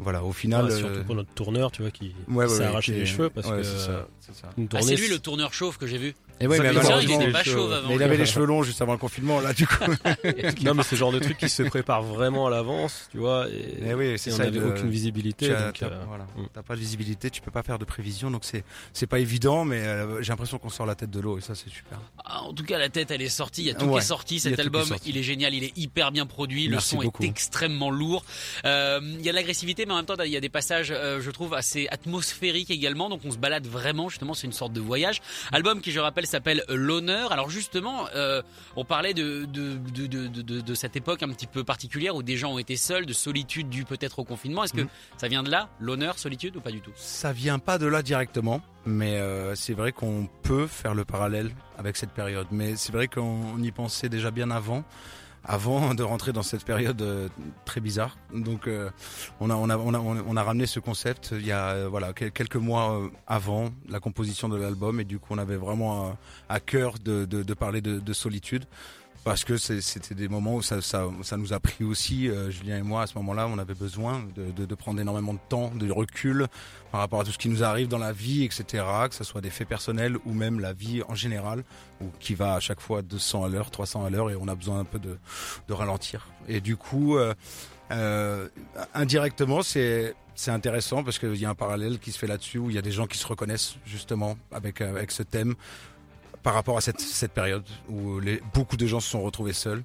voilà, 0.00 0.22
au 0.24 0.32
final. 0.32 0.66
Ouais, 0.66 0.72
euh, 0.72 0.78
surtout 0.78 1.04
pour 1.04 1.14
notre 1.14 1.32
tourneur, 1.34 1.70
tu 1.70 1.82
vois, 1.82 1.90
qui 1.90 2.14
ouais, 2.28 2.34
ouais, 2.44 2.48
s'est 2.48 2.60
ouais, 2.60 2.64
arraché 2.66 2.92
qui 2.92 2.98
les 2.98 3.06
cheveux 3.06 3.30
parce 3.30 3.46
ouais, 3.48 3.58
que 3.58 3.62
c'est 3.62 3.78
ça, 3.78 4.06
c'est 4.20 4.34
ça. 4.34 4.50
une 4.58 4.68
Ah, 4.74 4.80
lui 4.80 5.08
le 5.08 5.18
tourneur 5.18 5.52
chauve 5.52 5.78
que 5.78 5.86
j'ai 5.86 5.98
vu. 5.98 6.14
Et 6.42 6.46
ouais, 6.46 6.56
Ça 6.56 6.62
mais 6.62 6.68
fait 6.70 6.74
bizarre, 6.80 6.96
malheureusement, 6.96 7.20
il 7.20 7.22
était 7.24 7.32
pas 7.32 7.44
chauve 7.44 7.70
avant. 7.70 7.88
mais 7.90 7.94
il 7.96 8.02
avait 8.02 8.16
les 8.16 8.24
cheveux 8.24 8.46
longs 8.46 8.62
juste 8.62 8.80
avant 8.80 8.92
le 8.92 8.98
confinement, 8.98 9.40
là, 9.40 9.52
du 9.52 9.66
coup. 9.66 9.74
non, 10.64 10.72
mais 10.72 10.82
c'est 10.82 10.92
le 10.92 10.96
genre 10.96 11.12
de 11.12 11.18
truc 11.18 11.36
qui 11.36 11.50
se 11.50 11.62
prépare 11.62 12.02
vraiment 12.02 12.46
à 12.46 12.50
l'avance, 12.50 13.08
tu 13.12 13.18
vois. 13.18 13.46
Et, 13.50 13.74
Eh 13.84 13.92
oui, 13.94 14.16
on 14.32 14.36
n'avait 14.38 14.58
aucune 14.62 14.88
visibilité. 14.88 15.48
Tu 15.48 15.52
as- 15.54 15.66
donc, 15.66 15.78
t'as- 15.78 15.86
euh, 15.88 16.04
voilà, 16.08 16.24
mm. 16.36 16.46
t'as 16.54 16.62
pas 16.62 16.76
de 16.76 16.80
visibilité, 16.80 17.28
tu 17.28 17.42
peux 17.42 17.50
pas 17.50 17.62
faire 17.62 17.78
de 17.78 17.84
prévision, 17.84 18.30
donc 18.30 18.44
c'est 18.44 18.64
c'est 18.94 19.06
pas 19.06 19.18
évident, 19.18 19.66
mais 19.66 19.80
euh, 19.80 20.22
j'ai 20.22 20.30
l'impression 20.30 20.56
qu'on 20.58 20.70
sort 20.70 20.86
la 20.86 20.94
tête 20.94 21.10
de 21.10 21.20
l'eau 21.20 21.36
et 21.36 21.42
ça 21.42 21.54
c'est 21.54 21.68
super. 21.68 22.00
Ah, 22.24 22.40
en 22.44 22.54
tout 22.54 22.64
cas, 22.64 22.78
la 22.78 22.88
tête, 22.88 23.10
elle 23.10 23.20
est 23.20 23.28
sortie. 23.28 23.60
Il 23.62 23.66
y 23.66 23.70
a 23.70 23.74
tout 23.74 23.84
Ouais, 23.84 23.92
qui 23.92 23.98
est 23.98 24.00
sorti. 24.08 24.40
Cet 24.40 24.54
qui 24.54 24.60
est 24.60 24.64
album, 24.64 24.86
sorti. 24.86 25.10
il 25.10 25.18
est 25.18 25.22
génial. 25.22 25.52
Il 25.52 25.64
est 25.64 25.76
hyper 25.76 26.10
bien 26.10 26.24
produit. 26.24 26.70
Merci 26.70 26.94
le 26.94 27.00
son 27.00 27.04
beaucoup. 27.04 27.22
est 27.22 27.26
extrêmement 27.26 27.90
lourd. 27.90 28.24
Euh, 28.64 29.00
Il 29.02 29.20
y 29.24 29.28
a 29.28 29.32
de 29.32 29.36
l'agressivité, 29.36 29.84
mais 29.90 29.94
en 29.94 29.98
même 29.98 30.06
temps, 30.06 30.14
il 30.24 30.30
y 30.30 30.36
a 30.36 30.40
des 30.40 30.48
passages, 30.48 30.90
euh, 30.90 31.20
je 31.20 31.30
trouve, 31.30 31.54
assez 31.54 31.86
atmosphériques 31.90 32.70
également. 32.70 33.08
Donc, 33.08 33.20
on 33.24 33.30
se 33.30 33.38
balade 33.38 33.66
vraiment. 33.66 34.08
Justement, 34.08 34.34
c'est 34.34 34.46
une 34.46 34.52
sorte 34.52 34.72
de 34.72 34.80
voyage. 34.80 35.20
Album 35.52 35.80
qui, 35.80 35.90
je 35.92 36.00
rappelle, 36.00 36.26
s'appelle 36.26 36.64
L'honneur. 36.68 37.32
Alors, 37.32 37.50
justement, 37.50 38.06
euh, 38.14 38.42
on 38.76 38.84
parlait 38.84 39.14
de 39.14 39.44
de, 39.44 39.76
de, 39.76 40.06
de, 40.06 40.26
de, 40.28 40.60
de 40.60 40.74
cette 40.74 40.96
époque 40.96 41.22
un 41.22 41.28
petit 41.28 41.46
peu 41.46 41.64
particulière 41.64 42.14
où 42.16 42.22
des 42.22 42.36
gens 42.36 42.52
ont 42.52 42.58
été 42.58 42.76
seuls, 42.76 43.06
de 43.06 43.12
solitude 43.12 43.68
due 43.68 43.84
peut-être 43.84 44.18
au 44.20 44.24
confinement. 44.24 44.64
Est-ce 44.64 44.72
que 44.74 44.80
Mhm. 44.82 44.88
ça 45.18 45.28
vient 45.28 45.42
de 45.42 45.50
là, 45.50 45.68
l'honneur, 45.80 46.18
solitude 46.18 46.56
ou 46.56 46.60
pas 46.60 46.70
du 46.70 46.80
tout? 46.80 46.92
Ça 46.96 47.32
vient 47.32 47.58
pas 47.58 47.78
de 47.78 47.86
là 47.86 48.02
directement, 48.02 48.60
mais 48.86 49.16
euh, 49.16 49.54
c'est 49.54 49.74
vrai 49.74 49.92
qu'on 49.92 50.28
peut 50.42 50.66
faire 50.66 50.94
le 50.94 51.04
parallèle 51.04 51.50
avec 51.78 51.96
cette 51.96 52.10
période. 52.12 52.46
Mais 52.50 52.76
c'est 52.76 52.92
vrai 52.92 53.08
qu'on 53.08 53.60
y 53.62 53.70
pensait 53.72 54.08
déjà 54.08 54.30
bien 54.30 54.50
avant, 54.50 54.84
avant 55.44 55.94
de 55.94 56.02
rentrer 56.02 56.32
dans 56.32 56.42
cette 56.42 56.64
période 56.64 57.00
euh, 57.02 57.28
très 57.64 57.80
bizarre. 57.80 58.16
Donc 58.34 58.66
euh, 58.66 58.90
on 59.40 59.48
a 59.50 60.42
ramené 60.42 60.66
ce 60.66 60.80
concept 60.80 61.30
il 61.32 61.46
y 61.46 61.52
a 61.52 61.70
euh, 61.70 61.88
voilà 61.88 62.12
quel- 62.12 62.30
quelques 62.32 62.56
mois 62.56 62.92
euh, 62.98 63.08
avant 63.26 63.70
la 63.88 64.00
composition 64.00 64.48
de 64.48 64.56
l'album 64.56 65.00
et 65.00 65.04
du 65.04 65.18
coup 65.18 65.34
on 65.34 65.38
avait 65.38 65.56
vraiment 65.56 66.08
euh, 66.08 66.10
à 66.48 66.60
cœur 66.60 66.94
de, 66.98 67.24
parler 67.54 67.80
de 67.80 68.12
solitude. 68.12 68.64
Parce 69.22 69.44
que 69.44 69.58
c'était 69.58 70.14
des 70.14 70.28
moments 70.28 70.56
où 70.56 70.62
ça, 70.62 70.80
ça, 70.80 71.06
ça 71.22 71.36
nous 71.36 71.52
a 71.52 71.60
pris 71.60 71.84
aussi, 71.84 72.28
euh, 72.28 72.50
Julien 72.50 72.78
et 72.78 72.82
moi, 72.82 73.02
à 73.02 73.06
ce 73.06 73.14
moment-là, 73.18 73.46
on 73.48 73.58
avait 73.58 73.74
besoin 73.74 74.24
de, 74.34 74.50
de, 74.50 74.64
de 74.64 74.74
prendre 74.74 74.98
énormément 74.98 75.34
de 75.34 75.40
temps, 75.50 75.70
de 75.74 75.90
recul 75.90 76.46
par 76.90 77.02
rapport 77.02 77.20
à 77.20 77.24
tout 77.24 77.30
ce 77.30 77.38
qui 77.38 77.50
nous 77.50 77.62
arrive 77.62 77.86
dans 77.86 77.98
la 77.98 78.12
vie, 78.12 78.44
etc., 78.44 78.82
que 79.10 79.14
ce 79.14 79.24
soit 79.24 79.42
des 79.42 79.50
faits 79.50 79.68
personnels 79.68 80.16
ou 80.24 80.32
même 80.32 80.58
la 80.58 80.72
vie 80.72 81.02
en 81.06 81.14
général, 81.14 81.64
ou 82.00 82.06
qui 82.18 82.34
va 82.34 82.54
à 82.54 82.60
chaque 82.60 82.80
fois 82.80 83.02
200 83.02 83.44
à 83.44 83.48
l'heure, 83.50 83.70
300 83.70 84.06
à 84.06 84.10
l'heure, 84.10 84.30
et 84.30 84.36
on 84.36 84.48
a 84.48 84.54
besoin 84.54 84.80
un 84.80 84.84
peu 84.84 84.98
de, 84.98 85.18
de 85.68 85.74
ralentir. 85.74 86.28
Et 86.48 86.62
du 86.62 86.76
coup, 86.76 87.18
euh, 87.18 87.34
euh, 87.90 88.48
indirectement, 88.94 89.62
c'est 89.62 90.14
c'est 90.40 90.50
intéressant 90.50 91.04
parce 91.04 91.18
qu'il 91.18 91.36
y 91.36 91.44
a 91.44 91.50
un 91.50 91.54
parallèle 91.54 91.98
qui 91.98 92.12
se 92.12 92.18
fait 92.18 92.26
là-dessus, 92.26 92.56
où 92.56 92.70
il 92.70 92.76
y 92.76 92.78
a 92.78 92.82
des 92.82 92.92
gens 92.92 93.06
qui 93.06 93.18
se 93.18 93.26
reconnaissent 93.26 93.74
justement 93.84 94.38
avec, 94.50 94.80
avec 94.80 95.10
ce 95.10 95.22
thème 95.22 95.54
par 96.42 96.54
rapport 96.54 96.76
à 96.76 96.80
cette, 96.80 97.00
cette 97.00 97.32
période 97.32 97.64
où 97.88 98.20
les, 98.20 98.40
beaucoup 98.54 98.76
de 98.76 98.86
gens 98.86 99.00
se 99.00 99.10
sont 99.10 99.22
retrouvés 99.22 99.52
seuls. 99.52 99.82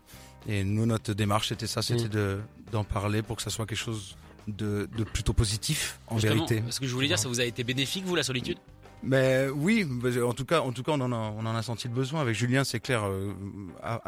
Et 0.47 0.63
nous, 0.63 0.85
notre 0.85 1.13
démarche, 1.13 1.49
c'était 1.49 1.67
ça, 1.67 1.81
c'était 1.81 2.05
Mm. 2.05 2.09
de 2.09 2.39
d'en 2.71 2.83
parler 2.83 3.21
pour 3.21 3.35
que 3.35 3.41
ça 3.43 3.49
soit 3.51 3.65
quelque 3.67 3.77
chose 3.77 4.17
de, 4.47 4.89
de 4.97 5.03
plutôt 5.03 5.33
positif 5.33 5.99
en 6.07 6.17
Justement, 6.17 6.45
vérité. 6.45 6.63
Ce 6.71 6.79
que 6.79 6.87
je 6.87 6.93
voulais 6.93 7.07
dire, 7.07 7.19
ça 7.19 7.27
vous 7.29 7.39
a 7.39 7.45
été 7.45 7.63
bénéfique, 7.63 8.05
vous, 8.05 8.15
la 8.15 8.23
solitude? 8.23 8.57
Mais 9.03 9.47
oui, 9.49 9.87
en 10.25 10.33
tout 10.33 10.45
cas, 10.45 10.61
en 10.61 10.71
tout 10.71 10.81
cas, 10.81 10.93
on 10.93 11.01
en 11.01 11.55
a, 11.55 11.61
senti 11.61 11.87
le 11.87 11.93
besoin. 11.93 12.21
Avec 12.21 12.35
Julien, 12.35 12.63
c'est 12.63 12.79
clair. 12.79 13.03
euh, 13.05 13.33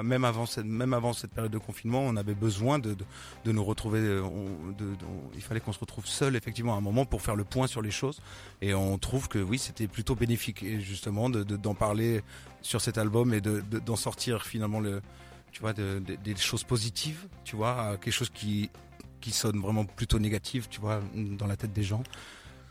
même 0.01 0.25
avant 0.25 0.45
cette, 0.47 0.65
même 0.65 0.93
avant 0.93 1.13
cette 1.13 1.31
période 1.31 1.51
de 1.51 1.57
confinement, 1.59 2.01
on 2.01 2.15
avait 2.15 2.33
besoin 2.33 2.79
de, 2.79 2.95
de, 3.45 3.51
nous 3.51 3.63
retrouver. 3.63 3.99
euh, 3.99 4.23
il 5.35 5.41
fallait 5.41 5.59
qu'on 5.59 5.73
se 5.73 5.79
retrouve 5.79 6.07
seul, 6.07 6.35
effectivement, 6.35 6.73
à 6.73 6.77
un 6.77 6.81
moment 6.81 7.05
pour 7.05 7.21
faire 7.21 7.35
le 7.35 7.43
point 7.43 7.67
sur 7.67 7.81
les 7.83 7.91
choses. 7.91 8.21
Et 8.61 8.73
on 8.73 8.97
trouve 8.97 9.27
que 9.27 9.37
oui, 9.39 9.59
c'était 9.59 9.87
plutôt 9.87 10.15
bénéfique, 10.15 10.65
justement, 10.79 11.29
de, 11.29 11.43
de- 11.43 11.57
d'en 11.57 11.75
parler 11.75 12.23
sur 12.61 12.81
cet 12.81 12.97
album 12.97 13.33
et 13.35 13.41
de, 13.41 13.61
de- 13.69 13.79
d'en 13.79 13.95
sortir 13.97 14.45
finalement 14.45 14.79
le, 14.79 15.01
tu 15.51 15.61
vois, 15.61 15.73
de- 15.73 15.99
de- 15.99 16.15
des 16.15 16.35
choses 16.35 16.63
positives, 16.63 17.27
tu 17.43 17.55
vois, 17.55 17.97
quelque 18.01 18.13
chose 18.13 18.29
qui 18.33 18.69
qui 19.19 19.31
sonne 19.31 19.59
vraiment 19.59 19.83
plutôt 19.83 20.19
négatif, 20.19 20.69
tu 20.69 20.79
vois, 20.79 21.01
dans 21.15 21.47
la 21.47 21.55
tête 21.57 21.73
des 21.73 21.81
gens 21.81 22.03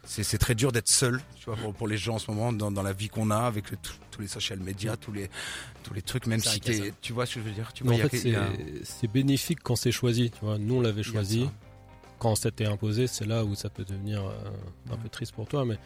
c'est 0.06 0.22
c'est 0.22 0.38
très 0.38 0.54
dur 0.54 0.72
d'être 0.72 0.88
seul, 0.88 1.20
tu 1.38 1.44
vois, 1.46 1.56
pour, 1.56 1.74
pour 1.74 1.88
les 1.88 1.98
gens 1.98 2.14
en 2.14 2.18
ce 2.18 2.30
moment 2.30 2.52
dans, 2.52 2.70
dans 2.70 2.82
la 2.82 2.92
vie 2.94 3.08
qu'on 3.08 3.30
a 3.30 3.36
avec 3.38 3.70
le- 3.70 3.76
tout- 3.76 3.92
tous 4.10 4.22
les 4.22 4.28
social 4.28 4.58
media, 4.60 4.96
tous 4.96 5.12
les 5.12 5.28
tous 5.82 5.92
les 5.92 6.00
trucs, 6.02 6.26
même 6.26 6.40
C'est 6.40 6.50
si 6.50 6.60
t'es, 6.60 6.92
tu 7.02 7.12
vois 7.12 7.26
ce 7.26 7.34
que 7.34 7.40
je 7.40 7.44
veux 7.44 7.50
dire, 7.52 7.72
tu 7.74 7.84
Mais 7.84 7.96
vois, 7.96 8.06
en 8.06 8.08
fait, 8.08 8.34
a- 8.34 8.48
c'est 8.84 9.08
bénéfique 9.12 9.58
quand 9.62 9.76
c'est 9.76 9.92
choisi. 9.92 10.30
Tu 10.30 10.44
vois, 10.44 10.56
nous 10.58 10.76
on 10.76 10.80
l'avait 10.80 11.02
choisi. 11.02 11.48
Quand 12.18 12.34
ça 12.34 12.50
t'est 12.50 12.64
imposé, 12.64 13.06
c'est 13.08 13.26
là 13.26 13.44
où 13.44 13.54
ça 13.54 13.68
peut 13.68 13.84
devenir 13.84 14.24
euh, 14.24 14.32
un 14.90 14.96
peu 14.96 15.10
triste 15.10 15.32
pour 15.32 15.46
toi. 15.46 15.66
Mais 15.66 15.76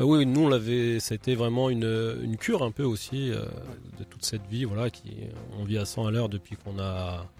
euh, 0.00 0.02
oui, 0.02 0.26
nous 0.26 0.40
on 0.40 0.48
l'avait. 0.48 0.98
Ça 0.98 1.12
a 1.12 1.16
été 1.16 1.36
vraiment 1.36 1.70
une, 1.70 2.18
une 2.24 2.36
cure 2.36 2.64
un 2.64 2.72
peu 2.72 2.82
aussi 2.82 3.30
euh, 3.30 3.44
de 3.96 4.02
toute 4.02 4.24
cette 4.24 4.44
vie, 4.50 4.64
voilà, 4.64 4.90
qui 4.90 5.18
on 5.56 5.64
vit 5.64 5.78
à 5.78 5.84
100 5.84 6.06
à 6.06 6.10
l'heure 6.10 6.28
depuis 6.28 6.56
qu'on 6.56 6.80
a 6.80 7.30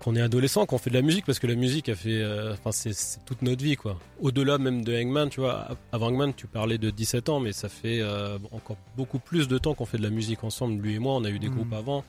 qu'on 0.00 0.14
est 0.14 0.20
adolescent, 0.20 0.66
qu'on 0.66 0.78
fait 0.78 0.90
de 0.90 0.94
la 0.94 1.02
musique, 1.02 1.24
parce 1.26 1.38
que 1.38 1.46
la 1.46 1.54
musique 1.54 1.88
a 1.88 1.94
fait, 1.96 2.20
euh, 2.22 2.52
enfin 2.52 2.70
c'est 2.72 2.92
c'est 2.92 3.24
toute 3.24 3.42
notre 3.42 3.62
vie 3.64 3.76
quoi. 3.76 3.98
Au-delà 4.20 4.58
même 4.58 4.84
de 4.84 4.94
Hangman, 4.94 5.28
tu 5.30 5.40
vois, 5.40 5.68
avant 5.92 6.08
Hangman 6.08 6.32
tu 6.34 6.46
parlais 6.46 6.78
de 6.78 6.90
17 6.90 7.28
ans, 7.28 7.40
mais 7.40 7.52
ça 7.52 7.68
fait 7.68 8.00
euh, 8.00 8.38
encore 8.52 8.76
beaucoup 8.96 9.18
plus 9.18 9.48
de 9.48 9.58
temps 9.58 9.74
qu'on 9.74 9.86
fait 9.86 9.98
de 9.98 10.02
la 10.02 10.10
musique 10.10 10.44
ensemble, 10.44 10.80
lui 10.82 10.94
et 10.94 10.98
moi, 10.98 11.14
on 11.14 11.24
a 11.24 11.30
eu 11.30 11.38
des 11.38 11.48
Mhm. 11.48 11.54
groupes 11.54 11.72
avant. 11.72 12.04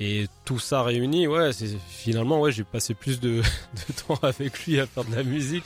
Et 0.00 0.26
tout 0.44 0.60
ça 0.60 0.82
réuni, 0.84 1.26
ouais, 1.26 1.52
c'est 1.52 1.76
finalement, 1.88 2.40
ouais, 2.40 2.52
j'ai 2.52 2.62
passé 2.64 2.94
plus 2.94 3.18
de, 3.20 3.42
de 3.88 3.92
temps 4.06 4.18
avec 4.22 4.64
lui 4.64 4.78
à 4.78 4.86
faire 4.86 5.04
de 5.04 5.14
la 5.14 5.24
musique 5.24 5.64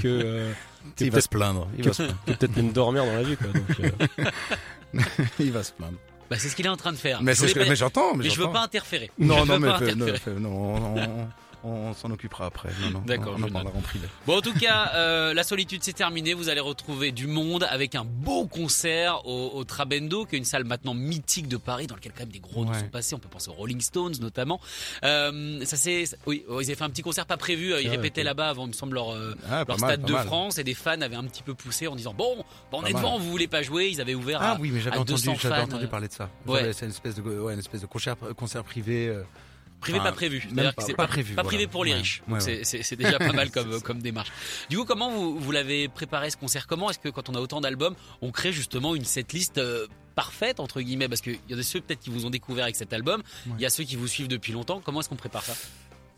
que, 0.00 0.06
euh, 0.06 0.52
que 0.96 1.04
il 1.04 1.10
va 1.10 1.20
se 1.20 1.28
plaindre, 1.28 1.66
il 1.76 1.84
va 1.84 1.92
se 1.92 2.04
peut-être 2.24 2.56
même 2.56 2.72
dormir 2.72 3.04
dans 3.04 3.14
la 3.14 3.22
vie, 3.24 3.36
quoi. 3.36 3.48
Donc, 3.48 5.02
il 5.40 5.50
va 5.50 5.62
se 5.64 5.72
plaindre. 5.72 5.98
Bah, 6.30 6.36
C'est 6.38 6.48
ce 6.48 6.56
qu'il 6.56 6.66
est 6.66 6.70
en 6.70 6.76
train 6.76 6.92
de 6.92 6.96
faire. 6.96 7.22
Mais, 7.22 7.34
c'est 7.34 7.48
ce 7.48 7.54
que- 7.54 7.60
mais 7.60 7.76
j'entends, 7.76 8.14
mais, 8.14 8.24
mais 8.24 8.30
je 8.30 8.40
veux 8.40 8.50
pas 8.50 8.62
interférer. 8.62 9.10
Non, 9.18 9.44
Je 9.44 9.52
non, 9.52 9.58
mais 9.58 9.68
non, 10.40 10.78
non, 10.80 11.28
on, 11.64 11.94
s'en 11.94 12.10
occupera 12.10 12.46
après. 12.46 12.68
Non, 12.82 12.90
non, 12.90 13.02
D'accord, 13.06 13.34
on, 13.34 13.38
je 13.38 13.44
en. 13.54 13.64
Bon, 14.26 14.36
en 14.38 14.40
tout 14.40 14.54
cas, 14.54 14.90
euh, 14.94 15.32
la 15.34 15.42
solitude 15.44 15.82
c'est 15.82 15.92
terminé. 15.94 16.34
Vous 16.34 16.48
allez 16.48 16.60
retrouver 16.60 17.10
du 17.12 17.26
monde 17.26 17.66
avec 17.70 17.94
un 17.94 18.04
beau 18.04 18.46
concert 18.46 19.26
au, 19.26 19.50
au 19.54 19.64
Trabendo, 19.64 20.26
qui 20.26 20.34
est 20.34 20.38
une 20.38 20.44
salle 20.44 20.64
maintenant 20.64 20.94
mythique 20.94 21.48
de 21.48 21.56
Paris, 21.56 21.86
dans 21.86 21.94
laquelle 21.94 22.12
quand 22.12 22.20
même 22.24 22.32
des 22.32 22.40
gros 22.40 22.64
noms 22.64 22.72
Ouais. 22.72 22.80
sont 22.80 22.88
passés. 22.88 23.14
On 23.14 23.18
peut 23.18 23.28
penser 23.28 23.50
aux 23.50 23.54
Rolling 23.54 23.80
Stones 23.80 24.14
notamment. 24.20 24.60
Euh, 25.04 25.64
ça 25.64 25.76
c'est, 25.76 26.04
oui, 26.26 26.44
oh, 26.48 26.60
ils 26.60 26.64
avaient 26.66 26.74
fait 26.74 26.84
un 26.84 26.90
petit 26.90 27.02
concert 27.02 27.26
pas 27.26 27.36
prévu. 27.36 27.72
Ils 27.80 27.86
Ah, 27.88 27.90
répétaient 27.90 28.22
là-bas 28.24 28.48
avant, 28.50 28.64
il 28.64 28.68
me 28.68 28.72
semble 28.72 28.94
leur, 28.94 29.12
euh, 29.12 29.34
Ah, 29.50 29.64
leur 29.66 29.78
mal, 29.80 29.90
stade 29.90 30.02
de 30.04 30.12
mal. 30.12 30.26
France, 30.26 30.58
et 30.58 30.64
des 30.64 30.74
fans 30.74 31.00
avaient 31.00 31.16
un 31.16 31.24
petit 31.24 31.42
peu 31.42 31.54
poussé 31.54 31.86
en 31.86 31.96
disant 31.96 32.14
bon, 32.14 32.36
bah, 32.38 32.44
on 32.72 32.82
Pas 32.82 32.88
est 32.88 32.92
mal. 32.92 33.02
devant, 33.02 33.18
vous 33.18 33.30
voulez 33.30 33.48
pas 33.48 33.62
jouer? 33.62 33.88
Ils 33.88 34.00
avaient 34.00 34.14
ouvert. 34.14 34.38
Ah 34.42 34.52
à- 34.52 34.58
oui, 34.60 34.70
mais 34.72 34.80
j'avais 34.80 34.96
entendu, 34.96 35.12
200 35.12 35.34
j'avais 35.40 35.54
fans, 35.56 35.62
entendu 35.64 35.84
euh, 35.84 35.88
parler 35.88 36.08
de 36.08 36.12
ça. 36.12 36.28
ouais. 36.46 36.72
C'est 36.72 36.86
une 36.86 36.90
espèce 36.92 37.14
de, 37.16 37.22
ouais, 37.22 37.52
une 37.54 37.58
espèce 37.58 37.80
de 37.80 37.86
concert, 37.86 38.16
concert 38.36 38.64
privé. 38.64 39.08
euh, 39.08 39.22
Privé 39.84 39.98
Enfin, 40.00 40.10
pas 40.10 40.16
prévu. 40.16 40.40
C'est-à-dire 40.42 40.74
que 40.74 40.82
c'est 40.82 40.94
pas 40.94 41.04
pas, 41.04 41.08
prévu, 41.12 41.34
Pas 41.34 41.42
voilà. 41.42 41.48
privé 41.56 41.66
pour 41.66 41.84
les 41.84 41.92
Ouais, 41.92 41.98
riches. 41.98 42.22
ouais, 42.28 42.38
Donc 42.38 42.48
ouais. 42.48 42.60
c'est- 42.64 42.96
déjà 42.96 43.18
pas 43.18 43.32
mal 43.32 43.50
comme, 43.84 43.98
démarche. 44.00 44.32
Du 44.70 44.76
coup, 44.78 44.84
comment 44.84 45.10
vous, 45.10 45.38
vous 45.38 45.50
l'avez 45.52 45.88
préparé 45.88 46.30
ce 46.30 46.36
concert? 46.36 46.66
Comment 46.66 46.90
est-ce 46.90 46.98
que 46.98 47.08
quand 47.08 47.28
on 47.28 47.34
a 47.34 47.40
autant 47.40 47.60
d'albums, 47.60 47.94
on 48.22 48.30
crée 48.30 48.52
justement 48.52 48.94
une 48.94 49.04
setlist 49.04 49.58
euh, 49.58 49.86
parfaite 50.14 50.58
entre 50.60 50.80
guillemets? 50.80 51.08
Parce 51.08 51.20
qu'il 51.20 51.38
y 51.48 51.54
a 51.54 51.62
ceux 51.62 51.80
peut-être 51.80 52.00
qui 52.00 52.10
vous 52.10 52.26
ont 52.26 52.30
découvert 52.30 52.64
avec 52.64 52.76
cet 52.76 52.92
album. 52.92 53.22
Il 53.46 53.60
y 53.60 53.66
a 53.66 53.70
ceux 53.70 53.84
qui 53.84 53.96
vous 53.96 54.08
suivent 54.08 54.28
depuis 54.28 54.52
longtemps. 54.52 54.80
Comment 54.84 55.00
est-ce 55.00 55.08
qu'on 55.08 55.16
prépare 55.16 55.44
ça? 55.44 55.54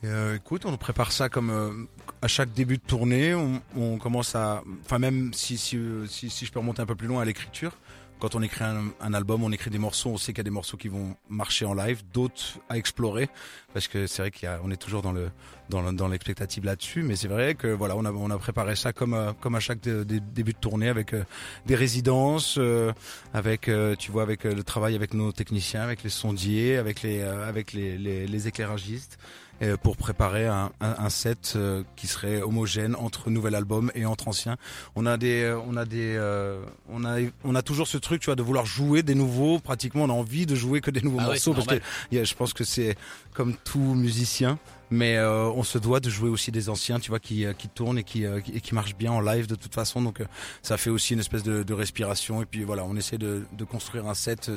Euh, 0.05 0.37
écoute, 0.37 0.67
on 0.67 0.77
prépare 0.77 1.11
ça 1.11 1.29
comme 1.31 1.51
euh, 1.51 1.73
à 2.21 2.29
chaque 2.29 2.53
début 2.53 2.77
de 2.77 2.83
tournée, 2.83 3.35
on, 3.35 3.63
on 3.75 3.97
commence 3.97 4.35
à, 4.35 4.63
enfin 4.85 4.99
même 4.99 5.33
si 5.33 5.57
si, 5.57 5.79
si 6.07 6.29
si 6.29 6.45
je 6.45 6.53
peux 6.53 6.59
remonter 6.59 6.83
un 6.83 6.87
peu 6.87 6.95
plus 6.95 7.09
loin 7.09 7.23
à 7.23 7.25
l'écriture, 7.25 7.73
quand 8.19 8.35
on 8.35 8.43
écrit 8.43 8.65
un, 8.65 9.15
album, 9.15 9.43
on 9.43 9.53
écrit 9.53 9.71
des 9.71 9.79
morceaux, 9.79 10.11
on 10.11 10.17
sait 10.17 10.33
qu'il 10.33 10.39
y 10.39 10.41
a 10.41 10.45
des 10.45 10.51
morceaux 10.51 10.77
qui 10.77 10.89
vont 10.89 11.17
marcher 11.29 11.65
en 11.65 11.75
live, 11.75 12.03
d'autres 12.13 12.59
à 12.69 12.79
explorer, 12.79 13.29
parce 13.75 13.89
que 13.89 14.07
c'est 14.07 14.23
vrai 14.23 14.31
qu'il 14.31 14.45
y 14.45 14.49
a, 14.49 14.61
on 14.65 14.71
est 14.71 14.77
toujours 14.77 15.03
dans 15.03 15.13
le 15.13 15.31
dans 15.69 15.93
dans 15.93 16.09
l'expectative 16.09 16.65
là-dessus, 16.65 17.03
mais 17.03 17.17
c'est 17.17 17.29
vrai 17.29 17.55
que 17.55 17.67
voilà, 17.69 17.97
on 17.97 18.05
a 18.05 18.13
on 18.13 18.31
a 18.31 18.39
préparé 18.39 18.77
ça 18.77 18.93
comme 18.93 19.15
euh, 19.15 19.33
comme 19.41 19.55
à 19.55 19.61
chaque 19.61 19.81
dé- 19.81 20.05
dé- 20.05 20.21
début 20.21 20.53
de 20.53 20.59
tournée 20.59 20.89
avec 20.89 21.13
euh, 21.13 21.25
des 21.67 21.75
résidences, 21.75 22.57
euh, 22.59 22.93
avec 23.35 23.69
euh, 23.69 23.95
tu 23.97 24.11
vois 24.13 24.23
avec 24.23 24.47
euh, 24.47 24.55
le 24.55 24.63
travail 24.63 24.95
avec 24.95 25.15
nos 25.15 25.33
techniciens, 25.33 25.83
avec 25.83 26.03
les 26.05 26.11
sondiers, 26.11 26.77
avec 26.77 27.03
les 27.03 27.21
euh, 27.21 27.49
avec 27.49 27.73
les, 27.73 27.99
les, 27.99 28.27
les 28.27 28.49
éclairagistes 28.49 29.19
euh, 29.63 29.77
pour 29.79 29.97
préparer 29.97 30.47
un, 30.47 30.71
un, 30.81 30.95
un 30.99 31.09
set 31.11 31.55
euh, 31.57 31.83
qui 31.97 32.07
serait 32.07 32.43
homogène 32.43 32.95
entre 32.95 33.31
nouvel 33.31 33.55
album 33.55 33.91
et 33.95 34.05
entre 34.05 34.29
ancien. 34.29 34.57
On 34.95 35.07
a 35.07 35.17
des, 35.17 35.43
euh, 35.45 35.59
on 35.67 35.77
a 35.77 35.85
des, 35.87 36.15
euh, 36.17 36.63
on 36.91 37.05
a, 37.07 37.17
on 37.43 37.55
a 37.55 37.63
toujours 37.63 37.89
ce 37.89 37.97
truc, 37.97 38.21
tu 38.21 38.27
vois, 38.27 38.37
de 38.37 38.43
vouloir 38.43 38.67
jouer 38.67 39.03
des 39.03 39.15
nouveaux. 39.15 39.59
Pratiquement, 39.59 40.05
on 40.05 40.11
a 40.11 40.13
envie 40.13 40.45
de 40.45 40.55
jouer 40.55 40.81
que 40.83 40.91
des 40.91 41.01
nouveaux 41.01 41.21
Ah 41.21 41.27
morceaux 41.29 41.55
parce 41.55 41.67
que 41.67 41.81
je 42.25 42.35
pense 42.35 42.53
que 42.53 42.65
c'est 42.65 42.97
comme 43.33 43.57
tout 43.65 43.95
musicien. 43.95 44.59
Mais 44.91 45.17
euh, 45.17 45.45
on 45.49 45.63
se 45.63 45.79
doit 45.79 46.01
de 46.01 46.09
jouer 46.11 46.29
aussi 46.31 46.53
des 46.53 46.69
anciens, 46.69 47.01
tu 47.01 47.11
vois, 47.11 47.19
qui, 47.19 47.45
euh, 47.45 47.53
qui 47.53 47.69
tournent 47.69 47.99
et 47.99 48.05
qui, 48.05 48.25
euh, 48.25 48.41
qui- 48.41 48.53
et 48.53 48.61
qui 48.61 48.75
marchent 48.75 48.97
bien 48.97 49.13
en 49.13 49.21
live 49.21 49.47
de 49.47 49.55
toute 49.57 49.75
façon. 49.75 50.01
Donc 50.03 50.21
euh, 50.21 50.27
ça 50.63 50.77
fait 50.77 50.91
aussi 50.91 51.15
une 51.15 51.21
espèce 51.21 51.43
de, 51.43 51.63
de 51.63 51.75
respiration. 51.75 52.43
Et 52.43 52.47
puis 52.47 52.63
voilà, 52.65 52.85
on 52.85 52.97
essaie 52.97 53.19
de, 53.19 53.45
de 53.53 53.65
construire 53.65 54.07
un 54.07 54.15
set 54.15 54.51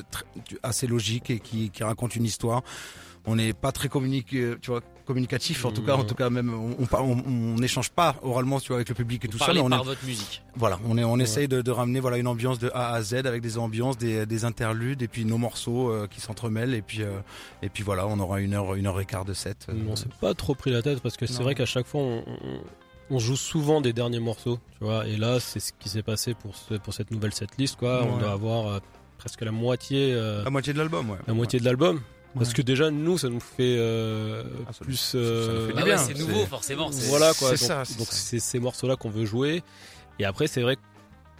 assez 0.64 0.88
logique 0.88 1.30
et 1.30 1.40
qui, 1.40 1.70
qui 1.72 1.84
raconte 1.84 2.16
une 2.16 2.26
histoire. 2.26 2.62
On 3.26 3.36
n'est 3.36 3.54
pas 3.54 3.72
très 3.72 3.90
communiqué, 3.90 4.56
tu 4.62 4.72
vois, 4.72 4.82
communicatif. 5.14 5.66
En 5.66 5.72
tout 5.72 5.82
cas, 5.84 5.96
en 5.96 6.00
Non. 6.00 6.04
tout 6.06 6.16
cas, 6.16 6.30
même 6.30 6.54
on, 6.54 7.56
n'échange 7.60 7.90
pas 7.90 8.16
oralement, 8.22 8.60
tu 8.60 8.68
vois, 8.70 8.78
avec 8.78 8.90
le 8.90 8.96
public 8.96 9.26
et 9.26 9.28
tout 9.28 9.38
ça. 9.38 9.52
on 9.56 9.70
par 9.70 9.84
votre 9.84 10.06
musique. 10.06 10.42
voilà, 10.56 10.80
on 10.88 10.98
est, 10.98 11.04
on 11.04 11.18
essaye 11.20 11.48
de, 11.48 11.62
de 11.62 11.72
ramener 11.72 12.00
voilà 12.00 12.18
une 12.18 12.28
ambiance 12.28 12.60
de 12.60 12.70
A 12.74 12.94
à 12.94 13.02
Z 13.02 13.16
avec 13.26 13.42
des 13.42 13.58
ambiances, 13.58 13.98
des, 13.98 14.26
des 14.26 14.46
interludes 14.46 15.02
et 15.02 15.08
puis 15.08 15.26
nos 15.26 15.38
morceaux 15.38 15.90
euh, 15.90 16.08
qui 16.10 16.22
s'entremêlent 16.22 16.74
et 16.74 16.82
puis 16.82 17.02
euh, 17.02 17.20
et 17.62 17.70
puis 17.70 17.84
voilà, 17.84 18.08
on 18.08 18.20
aura 18.20 18.40
une 18.40 18.54
heure, 18.54 18.76
une 18.76 18.88
heure 18.88 19.00
et 19.02 19.06
quart 19.06 19.26
de 19.26 19.34
set. 19.34 19.66
euh, 19.70 19.74
On 19.90 19.96
s'est 19.96 20.06
pas 20.22 20.34
trop 20.34 20.56
pris 20.56 20.72
la 20.72 20.82
tête 20.82 21.02
parce 21.02 21.18
que 21.18 21.26
c'est 21.26 21.44
vrai 21.44 21.56
qu'à 21.56 21.66
chaque 21.66 21.88
fois 21.88 22.02
on, 22.02 22.20
on- 22.28 22.62
on 23.12 23.18
joue 23.18 23.36
souvent 23.36 23.82
des 23.82 23.92
derniers 23.92 24.20
morceaux, 24.20 24.60
tu 24.78 24.84
vois. 24.86 25.08
Et 25.08 25.18
là, 25.18 25.40
c'est 25.40 25.60
ce 25.60 25.72
qui 25.80 25.90
s'est 25.90 26.04
passé 26.04 26.36
pour 26.36 26.56
ce, 26.56 26.76
pour 26.76 26.94
cette 26.94 27.10
nouvelle 27.10 27.34
setlist, 27.34 27.76
quoi. 27.76 28.04
On 28.04 28.18
doit 28.20 28.32
avoir 28.32 28.68
euh, 28.68 28.80
presque 29.18 29.42
la 29.42 29.52
moitié, 29.52 30.14
euh, 30.14 30.44
la 30.44 30.52
moitié 30.52 30.74
de 30.74 30.78
l'album, 30.78 31.10
ouais. 31.10 31.18
la 31.26 31.34
moitié 31.34 31.60
de 31.60 31.66
l'album. 31.66 32.02
Parce 32.36 32.54
que 32.54 32.62
déjà 32.62 32.92
nous, 32.92 33.18
ça 33.18 33.28
nous 33.30 33.40
fait 33.40 33.76
euh, 33.78 34.44
Ah, 34.68 34.72
ça 34.74 34.86
plus. 34.86 34.96
ça- 34.96 35.12
ça 35.12 35.18
nous 35.18 35.24
euh, 35.24 35.72
Ah 35.76 35.84
ouais, 35.84 35.98
c'est 35.98 36.14
nouveau 36.18 36.46
forcément. 36.46 36.90
Voilà 37.08 37.34
quoi. 37.34 37.50
Donc 37.50 37.58
ça, 37.58 37.84
donc 37.98 38.08
c'est 38.12 38.40
ces 38.40 38.60
morceaux-là 38.60 38.96
qu'on 38.96 39.10
veut 39.10 39.26
jouer. 39.26 39.64
Et 40.20 40.26
après, 40.26 40.48
c'est 40.48 40.62
vrai 40.62 40.76
que 40.76 40.82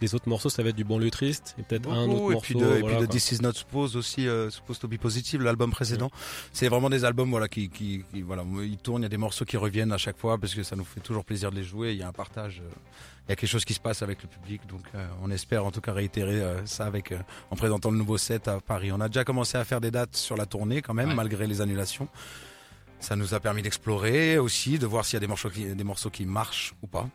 les 0.00 0.14
autres 0.14 0.28
morceaux, 0.28 0.48
ça 0.48 0.62
va 0.62 0.70
être 0.70 0.76
du 0.76 0.84
banlieue 0.84 1.10
triste 1.10 1.54
et 1.58 1.62
peut-être 1.62 1.88
un 1.90 2.04
autre 2.08 2.30
et 2.30 2.34
morceau. 2.34 2.40
puis 2.40 2.54
de, 2.54 2.64
et 2.76 2.80
voilà, 2.80 2.98
puis 2.98 3.06
de. 3.06 3.12
This 3.12 3.32
Is 3.32 3.42
Not 3.42 3.52
Supposed 3.52 3.96
aussi, 3.96 4.26
euh, 4.28 4.50
Supposed 4.50 4.80
to 4.80 4.88
Be 4.88 4.96
Positive, 4.96 5.42
l'album 5.42 5.70
précédent. 5.70 6.10
C'est 6.52 6.68
vraiment 6.68 6.88
des 6.90 7.04
albums 7.04 7.30
voilà 7.30 7.48
qui, 7.48 7.68
qui, 7.68 8.04
qui- 8.12 8.22
voilà, 8.22 8.44
ils 8.62 8.76
tournent, 8.78 9.02
il 9.02 9.04
y 9.04 9.06
a 9.06 9.10
des 9.10 9.16
morceaux 9.16 9.44
qui 9.44 9.56
reviennent 9.56 9.92
à 9.92 9.98
chaque 9.98 10.16
fois 10.18 10.38
parce 10.38 10.54
que 10.54 10.62
ça 10.62 10.76
nous 10.76 10.84
fait 10.84 11.00
toujours 11.00 11.24
plaisir 11.24 11.50
de 11.50 11.56
les 11.56 11.64
jouer. 11.64 11.92
Il 11.92 11.98
y 11.98 12.02
a 12.02 12.08
un 12.08 12.12
partage, 12.12 12.60
euh, 12.64 12.70
il 13.28 13.30
y 13.30 13.32
a 13.32 13.36
quelque 13.36 13.50
chose 13.50 13.64
qui 13.64 13.74
se 13.74 13.80
passe 13.80 14.02
avec 14.02 14.22
le 14.22 14.28
public, 14.28 14.62
donc 14.68 14.82
euh, 14.94 15.06
on 15.22 15.30
espère 15.30 15.64
en 15.64 15.70
tout 15.70 15.80
cas 15.80 15.92
réitérer 15.92 16.40
euh, 16.40 16.64
ça 16.66 16.86
avec 16.86 17.12
en 17.50 17.56
présentant 17.56 17.90
le 17.90 17.98
nouveau 17.98 18.18
set 18.18 18.48
à 18.48 18.60
Paris. 18.60 18.90
On 18.92 19.00
a 19.00 19.08
déjà 19.08 19.24
commencé 19.24 19.56
à 19.58 19.64
faire 19.64 19.80
des 19.80 19.90
dates 19.90 20.16
sur 20.16 20.36
la 20.36 20.46
tournée 20.46 20.82
quand 20.82 20.94
même, 20.94 21.10
Ouais. 21.10 21.14
malgré 21.14 21.46
les 21.46 21.60
annulations. 21.60 22.08
Ça 23.02 23.16
nous 23.16 23.32
a 23.32 23.40
permis 23.40 23.62
d'explorer 23.62 24.36
aussi, 24.38 24.78
de 24.78 24.84
voir 24.86 25.06
s'il 25.06 25.14
y 25.14 25.16
a 25.16 25.20
des 25.20 25.26
morceaux 25.26 25.48
qui, 25.48 25.64
des 25.64 25.84
morceaux 25.84 26.10
qui 26.10 26.26
marchent 26.26 26.74
ou 26.82 26.86
pas. 26.86 27.08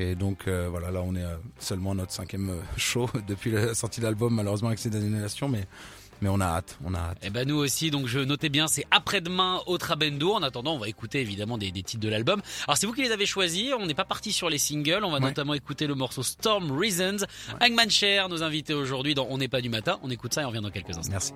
Et 0.00 0.14
donc 0.14 0.48
euh, 0.48 0.68
voilà, 0.70 0.90
là 0.90 1.02
on 1.04 1.14
est 1.14 1.22
euh, 1.22 1.36
seulement 1.58 1.90
à 1.92 1.94
notre 1.94 2.12
cinquième 2.12 2.48
euh, 2.48 2.60
show 2.78 3.08
depuis 3.28 3.50
la 3.50 3.74
sortie 3.74 4.00
de 4.00 4.06
l'album, 4.06 4.34
malheureusement 4.34 4.68
avec 4.68 4.78
ces 4.78 4.94
annulations, 4.96 5.46
mais 5.48 5.66
mais 6.22 6.28
on 6.28 6.40
a 6.40 6.44
hâte, 6.44 6.78
on 6.84 6.92
a 6.94 6.98
hâte. 6.98 7.18
Eh 7.22 7.30
ben 7.30 7.46
nous 7.48 7.56
aussi, 7.56 7.90
donc 7.90 8.06
je 8.06 8.18
notais 8.18 8.48
bien, 8.50 8.66
c'est 8.68 8.84
après-demain 8.90 9.60
au 9.66 9.78
Trabendo. 9.78 10.32
En 10.34 10.42
attendant, 10.42 10.74
on 10.74 10.78
va 10.78 10.88
écouter 10.88 11.20
évidemment 11.20 11.56
des, 11.58 11.70
des 11.70 11.82
titres 11.82 12.02
de 12.02 12.08
l'album. 12.10 12.40
Alors 12.66 12.76
c'est 12.76 12.86
vous 12.86 12.92
qui 12.92 13.02
les 13.02 13.10
avez 13.10 13.24
choisis, 13.26 13.72
on 13.78 13.86
n'est 13.86 13.94
pas 13.94 14.04
parti 14.04 14.32
sur 14.32 14.48
les 14.50 14.58
singles, 14.58 15.02
on 15.04 15.10
va 15.10 15.14
Ouais. 15.18 15.20
notamment 15.20 15.54
écouter 15.54 15.86
le 15.86 15.94
morceau 15.94 16.22
Storm 16.22 16.72
Reasons. 16.72 17.24
Hangman 17.62 17.88
Cher, 17.90 18.28
nos 18.30 18.42
invités 18.42 18.74
aujourd'hui 18.74 19.14
dans 19.14 19.26
On 19.30 19.36
n'est 19.38 19.48
pas 19.48 19.60
du 19.62 19.68
matin. 19.70 19.98
On 20.02 20.10
écoute 20.10 20.32
ça 20.34 20.42
et 20.42 20.44
on 20.44 20.48
revient 20.48 20.60
dans 20.62 20.70
quelques 20.70 20.96
instants. 20.96 21.10
Merci. 21.12 21.32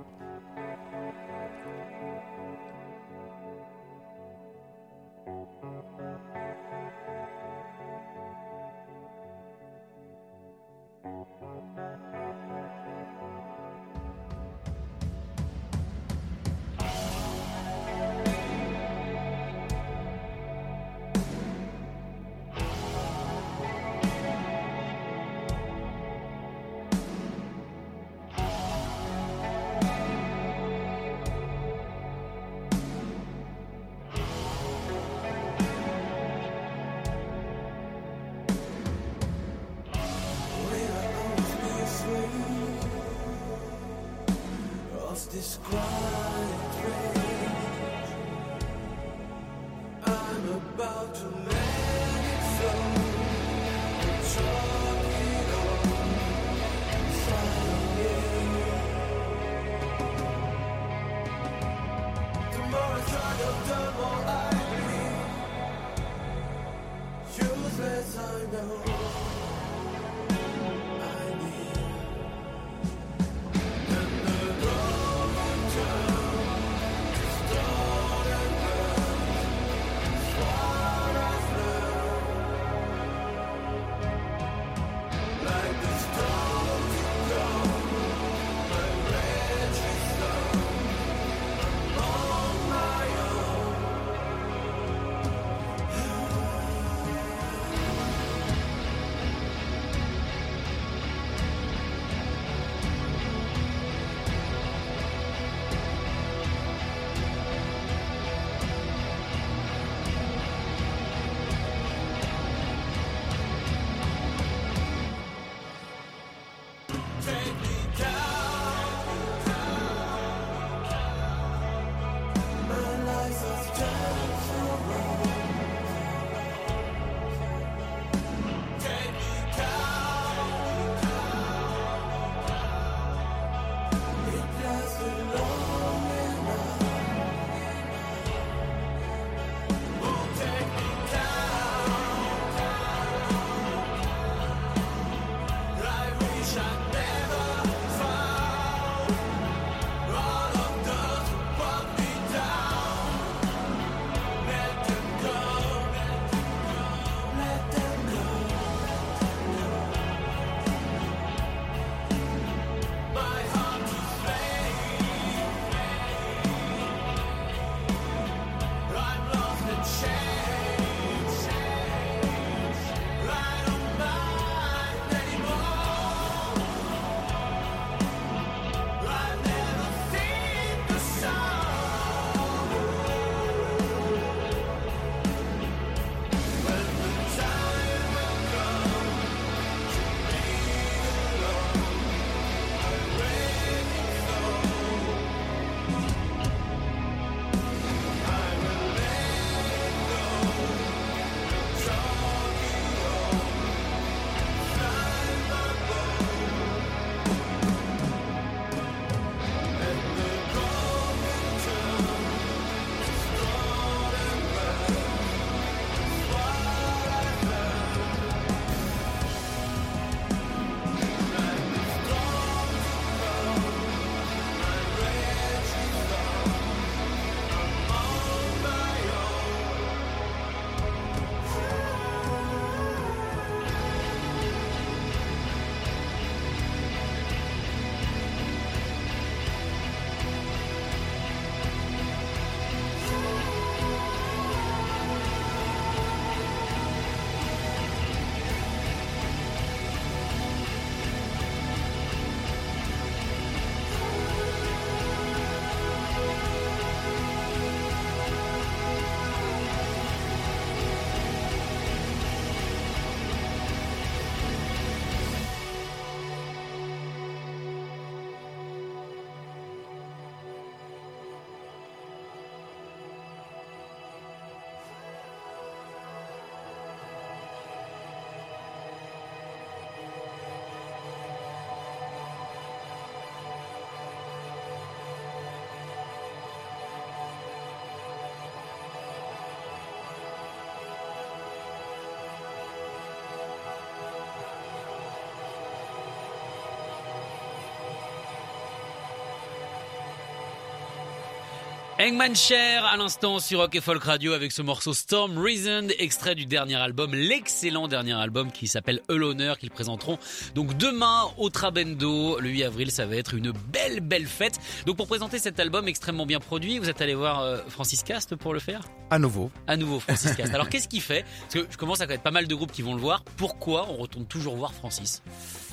Hangman 302.05 302.37
Cher 302.37 302.85
à 302.85 302.99
l'instant 302.99 303.39
sur 303.39 303.61
Rock 303.61 303.77
et 303.77 303.81
Folk 303.81 304.05
Radio 304.05 304.35
avec 304.35 304.53
ce 304.53 304.61
morceau 304.61 304.93
Storm 304.93 305.39
Reason, 305.39 305.89
extrait 305.99 306.35
du 306.35 306.45
dernier 306.45 306.75
album, 306.75 307.15
l'excellent 307.15 307.89
dernier 307.89 308.13
album 308.13 308.53
qui 308.53 308.69
s'appelle 308.69 309.01
Alloner 309.09 309.55
qu'ils 309.59 309.71
présenteront 309.71 310.19
donc 310.55 310.77
demain 310.77 311.23
au 311.39 311.49
Trabendo 311.49 312.39
le 312.41 312.51
8 312.51 312.65
avril. 312.65 312.91
Ça 312.91 313.07
va 313.07 313.17
être 313.17 313.33
une 313.33 313.53
belle 313.73 314.01
belle 314.01 314.27
fête. 314.27 314.61
Donc 314.85 314.99
pour 314.99 315.07
présenter 315.07 315.39
cet 315.39 315.59
album 315.59 315.89
extrêmement 315.89 316.27
bien 316.27 316.41
produit, 316.41 316.79
vous 316.79 316.91
êtes 316.91 317.01
allé 317.01 317.15
voir 317.15 317.41
euh, 317.41 317.57
Francis 317.69 318.03
Cast 318.03 318.37
pour 318.37 318.53
le 318.53 318.61
faire? 318.61 318.83
À 319.09 319.19
nouveau. 319.19 319.51
À 319.67 319.79
nouveau 319.79 319.99
Francis 319.99 320.33
Cast. 320.33 320.53
Alors 320.53 320.69
qu'est-ce 320.69 320.89
qu'il 320.89 321.01
fait? 321.01 321.25
Parce 321.41 321.55
que 321.65 321.73
je 321.73 321.77
commence 321.79 322.03
à 322.03 322.07
connaître 322.07 322.23
pas 322.23 322.31
mal 322.31 322.47
de 322.47 322.55
groupes 322.55 322.73
qui 322.73 322.83
vont 322.83 322.95
le 322.95 323.01
voir. 323.01 323.25
Pourquoi 323.39 323.89
on 323.89 323.97
retourne 323.97 324.27
toujours 324.27 324.57
voir 324.57 324.75
Francis? 324.75 325.23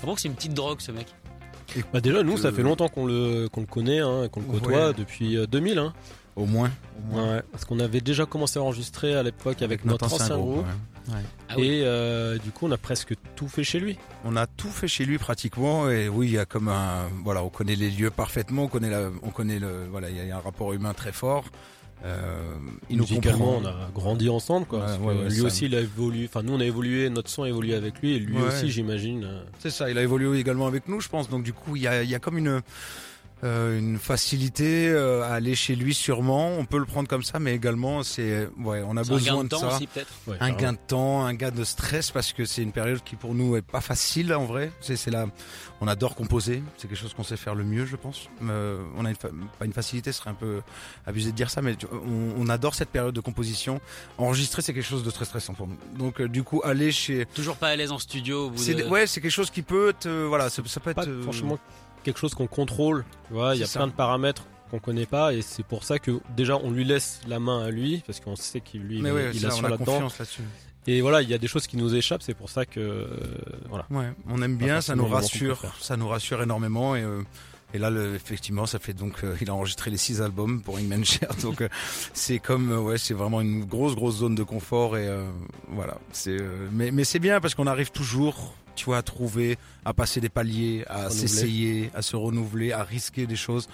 Je 0.02 0.10
que 0.10 0.22
c'est 0.22 0.30
une 0.30 0.36
petite 0.36 0.54
drogue 0.54 0.80
ce 0.80 0.94
mec. 0.94 1.08
Bah 1.94 2.02
déjà 2.02 2.22
nous 2.24 2.38
ça 2.38 2.52
fait 2.52 2.64
longtemps 2.64 2.90
qu'on 2.90 3.06
le 3.06 3.48
qu'on 3.50 3.62
le 3.62 3.68
connaît, 3.68 4.00
hein, 4.00 4.28
qu'on 4.30 4.42
le 4.42 4.46
côtoie 4.46 4.88
Ouais. 4.88 4.94
depuis 4.94 5.38
euh, 5.38 5.48
2000. 5.48 5.78
Hein. 5.78 5.94
Au 6.36 6.46
moins. 6.46 6.72
Au 6.98 7.14
moins. 7.14 7.36
Ouais, 7.36 7.42
parce 7.52 7.66
qu'on 7.66 7.80
avait 7.80 8.02
déjà 8.02 8.26
commencé 8.26 8.58
à 8.60 8.62
enregistrer 8.62 9.16
à 9.16 9.24
l'époque 9.24 9.62
avec, 9.62 9.84
notre, 9.86 10.06
ancien 10.06 10.38
groupe. 10.38 10.66
ouais. 10.66 11.14
Ah 11.50 11.56
oui. 11.58 11.66
Et 11.68 11.82
euh, 11.84 12.38
du 12.38 12.52
coup 12.52 12.68
on 12.68 12.72
a 12.72 12.78
presque 12.78 13.16
tout 13.36 13.48
fait 13.48 13.64
chez 13.64 13.80
lui. 13.80 13.98
On 14.24 14.36
a 14.38 14.46
tout 14.48 14.70
fait 14.70 14.88
chez 14.88 15.04
lui 15.04 15.18
pratiquement 15.18 15.90
et 15.90 16.08
oui, 16.08 16.28
il 16.28 16.34
y 16.34 16.38
a 16.38 16.46
comme 16.46 16.68
un 16.70 17.10
voilà, 17.24 17.44
on 17.44 17.50
connaît 17.50 17.76
les 17.76 17.90
lieux 17.90 18.12
parfaitement, 18.12 18.64
on 18.66 18.68
connaît 18.68 18.90
la, 18.92 19.10
on 19.24 19.30
connaît 19.30 19.60
le 19.60 19.88
voilà, 19.90 20.10
il 20.10 20.16
y 20.26 20.32
a 20.32 20.38
un 20.38 20.40
rapport 20.40 20.72
humain 20.74 20.94
très 20.94 21.12
fort. 21.12 21.46
Euh, 22.04 22.56
il 22.90 22.98
nous 22.98 23.06
comprend. 23.06 23.60
on 23.62 23.66
a 23.66 23.90
grandi 23.94 24.28
ensemble, 24.30 24.66
quoi. 24.66 24.80
Ouais, 24.80 24.86
parce 24.86 24.98
que 24.98 25.04
ouais, 25.04 25.14
ouais, 25.16 25.30
lui 25.30 25.38
ça- 25.42 25.44
aussi, 25.46 25.66
il 25.66 25.76
a 25.76 25.82
évolué. 25.82 26.26
Enfin, 26.26 26.42
nous, 26.42 26.54
on 26.54 26.60
a 26.60 26.66
évolué, 26.66 27.10
notre 27.12 27.30
son 27.30 27.44
a 27.44 27.48
évolué 27.50 27.76
avec 27.76 28.00
lui, 28.02 28.14
et 28.16 28.20
lui 28.20 28.38
Ouais. 28.38 28.48
aussi, 28.48 28.72
j'imagine. 28.72 29.28
C'est 29.60 29.70
ça, 29.70 29.88
il 29.88 29.98
a 30.00 30.02
évolué 30.02 30.40
également 30.40 30.66
avec 30.66 30.88
nous, 30.88 31.00
je 31.00 31.10
pense. 31.10 31.30
Donc 31.30 31.44
du 31.44 31.54
coup, 31.54 31.76
il 31.76 31.84
y 31.84 31.88
a, 31.88 32.02
il 32.02 32.10
y 32.10 32.16
a 32.16 32.20
comme 32.20 32.40
une 32.40 32.62
euh, 33.44 33.80
une 33.80 33.98
facilité 33.98 34.88
euh, 34.90 35.24
à 35.24 35.34
aller 35.34 35.56
chez 35.56 35.76
lui 35.76 35.94
sûrement. 35.94 36.50
On 36.58 36.66
peut 36.66 36.78
le 36.78 36.86
prendre 36.86 37.08
comme 37.08 37.24
ça, 37.24 37.40
mais 37.40 37.56
également 37.56 38.04
c'est 38.04 38.48
ouais, 38.60 38.84
on 38.88 38.98
a 38.98 39.04
C'est 39.04 39.12
un 39.12 39.16
gain 39.16 39.20
besoin 39.20 39.38
de 39.40 39.44
de, 39.44 39.48
temps 39.50 39.60
ça. 39.62 39.76
aussi 39.76 39.88
peut-être. 39.88 40.08
ouais, 40.28 40.38
Un 40.40 40.52
gain 40.52 40.74
de 40.74 40.78
temps, 40.88 41.26
un 41.26 41.34
gain 41.34 41.52
de 41.52 41.64
stress 41.64 42.12
parce 42.12 42.34
que 42.34 42.46
c'est 42.46 42.62
une 42.62 42.72
période 42.72 43.04
qui 43.04 43.16
pour 43.16 43.34
nous 43.34 43.56
est 43.56 43.62
pas 43.62 43.82
facile 43.82 44.34
en 44.34 44.46
vrai. 44.46 44.72
C'est 44.82 44.96
c'est 44.96 45.10
là, 45.12 45.26
on 45.82 45.88
adore 45.88 46.16
composer, 46.16 46.62
c'est 46.78 46.88
quelque 46.88 46.98
chose 47.00 47.14
qu'on 47.14 47.24
sait 47.24 47.38
faire 47.38 47.56
le 47.56 47.64
mieux, 47.64 47.86
je 47.86 47.96
pense. 47.96 48.30
Euh, 48.44 48.84
on 48.96 49.06
a 49.06 49.10
une 49.10 49.16
fa- 49.16 49.30
pas 49.58 49.66
une 49.66 49.74
facilité, 49.74 50.12
ce 50.12 50.20
serait 50.20 50.30
un 50.30 50.36
peu 50.36 50.62
abusé 51.08 51.32
de 51.32 51.36
dire 51.36 51.50
ça, 51.50 51.62
mais 51.62 51.76
tu- 51.76 51.88
on, 51.92 52.34
on 52.38 52.50
adore 52.50 52.76
cette 52.76 52.90
période 52.90 53.16
de 53.16 53.22
composition. 53.22 53.82
Enregistrer, 54.18 54.62
c'est 54.62 54.74
quelque 54.74 54.86
chose 54.88 55.04
de 55.04 55.10
très 55.12 55.26
stressant 55.26 55.54
pour 55.56 55.68
nous. 55.68 55.78
Donc 55.98 56.22
euh, 56.22 56.28
du 56.30 56.44
coup, 56.44 56.62
aller 56.64 56.92
chez, 56.92 57.26
Toujours 57.34 57.56
pas 57.58 57.70
à 57.70 57.76
l'aise 57.76 57.92
en 57.92 58.00
studio. 58.00 58.46
Au 58.46 58.50
bout 58.52 58.58
c'est 58.60 58.76
de... 58.76 58.84
ouais, 58.84 59.08
c'est 59.08 59.20
quelque 59.22 59.32
chose 59.32 59.50
qui 59.50 59.64
peut 59.64 59.94
te, 60.00 60.26
voilà, 60.26 60.50
ça, 60.50 60.62
ça 60.68 60.80
peut 60.80 60.92
être 60.92 61.08
euh, 61.08 61.24
franchement 61.24 61.58
quelque 62.04 62.20
chose 62.20 62.34
qu'on 62.34 62.48
contrôle. 62.48 63.06
Tu 63.28 63.34
vois, 63.34 63.56
il 63.56 63.62
y 63.62 63.64
a 63.64 63.68
ça. 63.68 63.80
plein 63.80 63.88
de 63.88 63.94
paramètres 63.94 64.46
qu'on 64.70 64.80
connaît 64.80 65.06
pas, 65.06 65.34
et 65.34 65.42
c'est 65.42 65.64
pour 65.66 65.84
ça 65.84 66.00
que 66.00 66.20
déjà, 66.36 66.58
on 66.58 66.72
lui 66.72 66.86
laisse 66.86 67.20
la 67.28 67.40
main 67.40 67.66
à 67.66 67.72
lui, 67.72 68.04
parce 68.06 68.20
qu'on 68.22 68.36
sait 68.38 68.62
qu'il 68.62 68.82
lui, 68.82 69.02
Mais 69.02 69.10
il, 69.10 69.14
ouais, 69.14 69.32
il 69.34 69.46
assure 69.46 69.66
a 69.66 69.70
là-dedans. 69.70 69.86
confiance 69.86 70.20
là-dessus. 70.20 70.44
Et 70.88 71.02
voilà, 71.02 71.22
il 71.22 71.30
y 71.30 71.34
a 71.34 71.38
des 71.38 71.48
choses 71.48 71.68
qui 71.68 71.78
nous 71.78 71.94
échappent, 71.94 72.24
c'est 72.24 72.34
pour 72.34 72.50
ça 72.50 72.66
que, 72.66 72.80
euh, 72.80 73.08
voilà. 73.70 73.86
Ouais, 73.92 74.12
on 74.30 74.42
aime 74.42 74.58
bien, 74.58 74.82
ça 74.82 74.96
nous 74.96 75.06
rassure, 75.08 75.62
ça 75.80 75.98
nous 75.98 76.08
rassure 76.08 76.42
énormément 76.42 76.96
et 76.96 77.04
euh, 77.04 77.22
et 77.74 77.78
là, 77.78 77.90
le, 77.90 78.16
effectivement, 78.16 78.66
ça 78.66 78.80
fait 78.80 78.94
donc, 78.94 79.24
euh, 79.24 79.36
il 79.42 79.50
a 79.50 79.54
enregistré 79.54 79.92
les 79.92 79.98
six 79.98 80.22
albums 80.22 80.62
pour 80.62 80.78
Ingman 80.78 81.06
Cher, 81.06 81.30
donc 81.42 81.62
euh, 81.62 81.70
c'est 82.14 82.40
comme, 82.40 82.72
euh, 82.72 82.80
ouais, 82.80 82.98
c'est 82.98 83.14
vraiment 83.14 83.40
une 83.42 83.64
grosse, 83.64 83.96
grosse 83.96 84.18
zone 84.18 84.36
de 84.36 84.44
confort 84.44 84.98
et 84.98 85.10
voilà. 85.70 85.98
C'est, 86.12 86.38
mais, 86.72 86.92
mais 86.92 87.04
c'est 87.04 87.20
bien 87.20 87.40
parce 87.40 87.56
qu'on 87.56 87.68
arrive 87.68 87.92
toujours, 87.92 88.54
tu 88.76 88.86
vois, 88.86 88.98
à 88.98 89.02
trouver, 89.02 89.58
à 89.86 89.94
passer 89.94 90.22
des 90.22 90.30
paliers, 90.30 90.84
à 90.88 91.10
s'essayer, 91.10 91.92
à 91.94 92.02
se 92.02 92.16
renouveler, 92.16 92.72
à 92.72 92.84
risquer 92.84 93.26
des 93.28 93.36
choses 93.36 93.68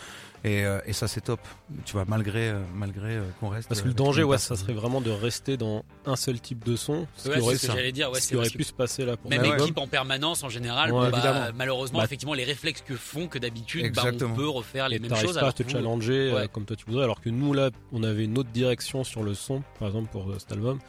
et, 0.43 0.63
euh, 0.65 0.79
et 0.86 0.93
ça 0.93 1.07
c'est 1.07 1.21
top. 1.21 1.39
Tu 1.83 1.93
vois, 1.93 2.05
malgré, 2.07 2.49
euh, 2.49 2.60
malgré 2.75 3.15
euh, 3.15 3.23
qu'on 3.39 3.49
reste. 3.49 3.67
Parce 3.67 3.81
que 3.81 3.88
le 3.88 3.93
danger, 3.95 4.23
ouais, 4.23 4.38
ça 4.38 4.55
serait 4.55 4.73
vraiment 4.73 5.01
de 5.01 5.10
rester 5.10 5.57
dans 5.57 5.83
un 6.05 6.15
seul 6.15 6.39
type 6.39 6.63
de 6.63 6.75
son, 6.75 7.07
ce 7.17 7.27
Ouais, 7.29 7.33
qui 7.36 7.39
c'est 7.39 7.45
aurait, 7.45 7.57
ce 7.57 7.67
que 7.67 7.73
j'allais 7.73 7.91
dire. 7.91 8.12
Ouais, 8.12 8.19
ce 8.21 8.27
qui 8.29 8.36
aurait 8.36 8.49
pu 8.49 8.63
se 8.63 8.71
passer 8.71 9.03
là 9.03 9.17
pour 9.17 9.29
Même 9.31 9.41
ouais. 9.41 9.57
équipe 9.60 9.77
en 9.79 9.88
permanence 9.88 10.43
en 10.43 10.49
général, 10.49 10.91
Ouais, 10.93 11.10
bah, 11.10 11.17
évidemment. 11.17 11.45
malheureusement, 11.55 11.97
Bah, 11.99 12.05
effectivement, 12.05 12.36
les 12.36 12.43
réflexes 12.43 12.81
que 12.86 12.95
font 12.95 13.27
que 13.27 13.39
d'habitude, 13.39 13.93
bah, 13.95 14.03
on 14.13 14.33
peut 14.36 14.47
refaire 14.47 14.88
les 14.89 14.97
et 14.97 14.99
mêmes 14.99 15.15
choses. 15.15 15.33
pas 15.33 15.39
à 15.39 15.41
alors 15.43 15.53
te 15.55 15.67
challenger 15.67 16.31
euh, 16.31 16.47
comme 16.47 16.65
toi 16.65 16.75
tu 16.75 16.86
voudrais 16.86 17.03
alors 17.03 17.19
que 17.19 17.29
nous 17.29 17.51
là 17.53 17.71
on 17.91 18.03
avait 18.03 18.25
une 18.25 18.38
autre 18.38 18.49
direction 18.51 19.03
sur 19.03 19.23
le 19.23 19.33
son 19.33 19.63
par 19.79 19.88
exemple 19.89 20.10
pour 20.12 20.29
euh, 20.29 20.36
cet 20.39 20.51
album 20.51 20.79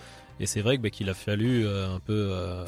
et 0.40 0.46
c'est 0.46 0.61
vrai 0.61 0.77
que, 0.77 0.83
bah, 0.83 0.90
qu'il 0.90 1.09
a 1.11 1.14
fallu 1.14 1.66
euh, 1.66 1.94
un 1.94 2.01
peu 2.01 2.12
euh, 2.12 2.64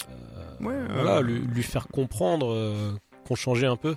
euh, 0.60 0.64
Ouais, 0.64 0.76
voilà 0.92 1.20
lui, 1.22 1.38
lui 1.40 1.62
faire 1.62 1.88
comprendre 1.88 2.98
qu'on 3.26 3.34
changeait 3.34 3.66
un 3.66 3.76
peu 3.76 3.96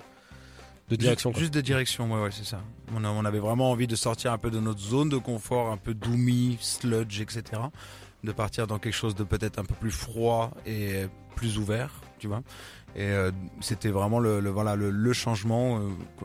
de 0.88 0.96
direction 0.96 1.32
Juste, 1.34 1.54
de 1.54 1.60
direction, 1.60 2.12
ouais, 2.12 2.22
ouais, 2.22 2.30
c'est 2.30 2.44
ça. 2.44 2.60
On, 2.94 3.04
a- 3.04 3.08
on 3.08 3.24
avait 3.24 3.38
vraiment 3.38 3.70
envie 3.70 3.86
de 3.86 3.96
sortir 3.96 4.32
un 4.32 4.38
peu 4.38 4.50
de 4.50 4.60
notre 4.60 4.80
zone 4.80 5.08
de 5.08 5.16
confort, 5.16 5.70
un 5.72 5.78
peu 5.78 5.94
doomy, 5.94 6.58
sludge, 6.60 7.20
etc. 7.20 7.42
De 8.22 8.32
partir 8.32 8.66
dans 8.66 8.78
quelque 8.78 8.94
chose 8.94 9.14
de 9.14 9.24
peut-être 9.24 9.58
un 9.58 9.64
peu 9.64 9.74
plus 9.74 9.90
froid 9.90 10.50
et 10.66 11.06
plus 11.36 11.56
ouvert, 11.58 11.90
tu 12.24 12.28
vois. 12.28 12.42
Et 12.96 13.02
euh, 13.02 13.30
c'était 13.60 13.90
vraiment 13.90 14.18
le, 14.18 14.40
le- 14.40 14.48
voilà 14.50 14.76
le, 14.76 14.88
le 14.90 15.12
changement 15.12 15.76
euh, 15.78 15.80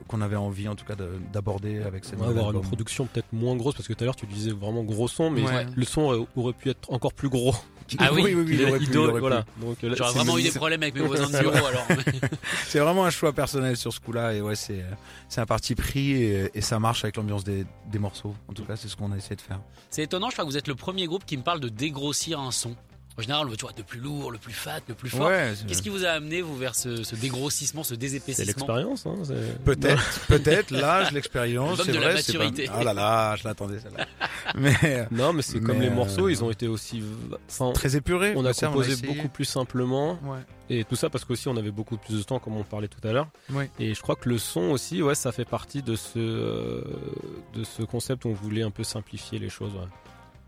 qu'on 0.08 0.22
avait 0.22 0.38
envie 0.38 0.70
en 0.70 0.76
tout 0.76 0.86
cas 0.86 0.96
de- 0.96 1.10
d'aborder 1.34 1.82
avec 1.82 2.06
cette 2.06 2.20
on 2.20 2.24
va 2.24 2.30
avoir 2.30 2.52
une 2.54 2.62
production 2.62 3.06
peut-être 3.08 3.34
moins 3.34 3.56
grosse 3.58 3.74
parce 3.76 3.88
que 3.88 3.94
tout 3.94 4.04
à 4.04 4.06
l'heure 4.06 4.16
tu 4.16 4.28
disais 4.28 4.52
vraiment 4.52 4.84
gros 4.84 5.08
son 5.10 5.30
mais 5.30 5.42
Ouais. 5.42 5.66
le 5.76 5.84
son 5.84 6.02
aurait, 6.04 6.26
aurait 6.38 6.54
pu 6.54 6.70
être 6.70 6.90
encore 6.94 7.12
plus 7.14 7.28
gros 7.28 7.54
Ah 7.98 8.10
oui, 8.14 8.22
oui, 8.24 8.34
oui, 8.36 8.46
il 8.54 8.66
aurait 8.66 8.78
pu, 8.80 8.86
il 8.92 8.98
aurait 9.00 9.14
pu. 9.14 9.20
voilà 9.20 9.46
donc 9.60 9.84
euh, 9.84 9.90
là, 9.90 9.96
J'aurais 9.98 10.14
vraiment 10.14 10.38
eu 10.38 10.44
des 10.44 10.52
problèmes 10.52 10.84
avec 10.84 10.94
mes 10.96 11.02
voisins 11.08 11.28
de 11.28 11.40
bureau 11.44 11.66
alors. 11.66 11.88
C'est 12.68 12.80
vraiment 12.80 13.04
un 13.04 13.10
choix 13.10 13.34
personnel 13.34 13.76
sur 13.76 13.92
ce 13.92 14.00
coup-là 14.00 14.34
et 14.36 14.42
ouais 14.42 14.56
c'est 14.56 14.86
c'est 15.28 15.42
un 15.42 15.46
parti 15.48 15.74
pris 15.76 16.12
et, 16.14 16.52
et 16.54 16.62
ça 16.62 16.78
marche 16.80 17.04
avec 17.04 17.18
l'ambiance 17.18 17.44
des, 17.44 17.66
des 17.92 18.00
morceaux. 18.00 18.36
En 18.48 18.54
tout 18.54 18.64
cas 18.64 18.76
c'est 18.76 18.88
ce 18.88 18.96
qu'on 18.96 19.12
a 19.12 19.18
essayé 19.18 19.36
de 19.36 19.42
faire. 19.42 19.60
C'est 19.90 20.04
étonnant, 20.04 20.30
je 20.30 20.36
crois 20.36 20.46
que 20.46 20.50
vous 20.52 20.58
êtes 20.58 20.68
le 20.68 20.76
premier 20.76 21.08
groupe 21.08 21.26
qui 21.26 21.36
me 21.36 21.42
parle 21.44 21.60
de 21.62 21.70
dégrossir 21.70 22.40
un 22.40 22.52
son. 22.52 22.76
En 23.20 23.22
général, 23.22 23.46
on 23.48 23.50
veut, 23.50 23.58
tu 23.58 23.66
vois, 23.66 23.74
de 23.74 23.82
plus 23.82 24.00
lourd, 24.00 24.32
le 24.32 24.38
plus 24.38 24.54
fat, 24.54 24.80
le 24.88 24.96
plus 24.96 25.10
fort. 25.10 25.28
Ouais, 25.28 25.52
c'est- 25.54 25.68
Qu'est-ce 25.68 25.82
qui 25.82 25.90
vous 25.90 26.06
a 26.06 26.10
amené, 26.12 26.42
vous, 26.42 26.56
vers 26.56 26.74
ce, 26.74 27.04
ce 27.04 27.16
dégrossissement, 27.16 27.84
ce 27.84 27.90
c'est 27.90 27.98
désépaississement 27.98 28.46
l'expérience 28.48 29.06
hein, 29.06 29.16
c'est- 29.26 29.64
Peut-être, 29.66 30.20
peut-être, 30.28 30.72
l'âge, 30.72 31.12
l'expérience, 31.12 31.82
c'est 31.84 31.92
de 31.92 31.98
la 32.00 32.12
vrai. 32.14 32.22
c'est 32.22 32.34
maturité. 32.38 32.66
Pas... 32.68 32.74
Ah 32.78 32.84
là 32.86 32.94
là, 32.94 33.36
je 33.36 33.44
l'attendais 33.44 33.80
celle-là. 33.80 34.06
Mais 34.56 35.08
non 35.12 35.32
mais 35.34 35.42
c'est 35.44 35.60
comme 35.60 35.80
les 35.80 35.90
euh, 35.90 35.94
morceaux 35.94 36.28
ils 36.28 36.44
ont 36.44 36.50
été 36.50 36.68
aussi 36.68 37.04
enfin, 37.48 37.72
très 37.74 37.96
épuré. 37.96 38.34
on 38.36 38.44
a 38.46 38.54
ça, 38.54 38.68
composé 38.68 38.94
essayé. 38.94 39.14
beaucoup 39.14 39.28
plus 39.28 39.46
simplement 39.46 40.18
Ouais. 40.24 40.40
Et 40.72 40.84
tout 40.86 40.96
ça 40.96 41.10
parce 41.10 41.24
qu'aussi 41.26 41.48
on 41.50 41.58
avait 41.58 41.70
beaucoup 41.72 41.98
plus 41.98 42.18
de 42.18 42.24
temps 42.24 42.40
comme 42.40 42.56
on 42.56 42.64
parlait 42.64 42.88
tout 42.88 43.06
à 43.08 43.12
l'heure. 43.12 43.28
Ouais. 43.52 43.70
Et 43.80 43.94
je 43.94 44.02
crois 44.02 44.16
que 44.16 44.28
le 44.30 44.38
son 44.40 44.62
aussi, 44.72 45.04
ouais, 45.04 45.14
ça 45.16 45.32
fait 45.32 45.46
partie 45.46 45.84
de 45.84 45.96
ce 45.96 46.18
euh, 46.18 46.82
de 47.54 47.64
ce 47.64 47.84
concept 47.84 48.26
où 48.26 48.30
on 48.30 48.34
voulait 48.34 48.64
un 48.64 48.72
peu 48.72 48.84
simplifier 48.84 49.38
les 49.40 49.50
choses. 49.50 49.74
ouais. 49.74 49.88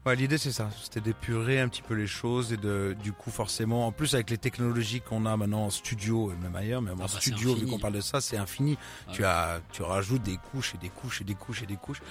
Ouais, 0.03 0.15
l'idée 0.15 0.39
c'est 0.39 0.51
ça, 0.51 0.67
c'était 0.81 0.99
d'épurer 0.99 1.59
un 1.59 1.67
petit 1.67 1.83
peu 1.83 1.93
les 1.93 2.07
choses 2.07 2.51
et 2.53 2.57
de, 2.57 2.95
du 3.03 3.11
coup 3.13 3.29
forcément, 3.29 3.85
en 3.85 3.91
plus 3.91 4.15
avec 4.15 4.31
les 4.31 4.37
technologies 4.39 4.99
qu'on 4.99 5.27
a 5.27 5.37
maintenant 5.37 5.65
en 5.65 5.69
studio 5.69 6.31
et 6.31 6.35
même 6.41 6.55
ailleurs, 6.55 6.81
mais 6.81 6.89
en 6.89 6.95
Ah 6.95 7.01
bah, 7.03 7.07
studio 7.07 7.53
vu 7.53 7.67
qu'on 7.67 7.77
parle 7.77 7.93
de 7.93 8.01
ça, 8.01 8.19
c'est 8.19 8.35
infini. 8.37 8.79
Ah 9.07 9.11
Tu 9.13 9.23
as, 9.23 9.61
tu 9.71 9.83
rajoutes 9.83 10.23
des 10.23 10.37
couches 10.37 10.73
et 10.73 10.79
des 10.79 10.89
couches 10.89 11.21
et 11.21 11.23
des 11.23 11.35
couches 11.35 11.61
et 11.61 11.67
des 11.67 11.75
couches 11.75 12.01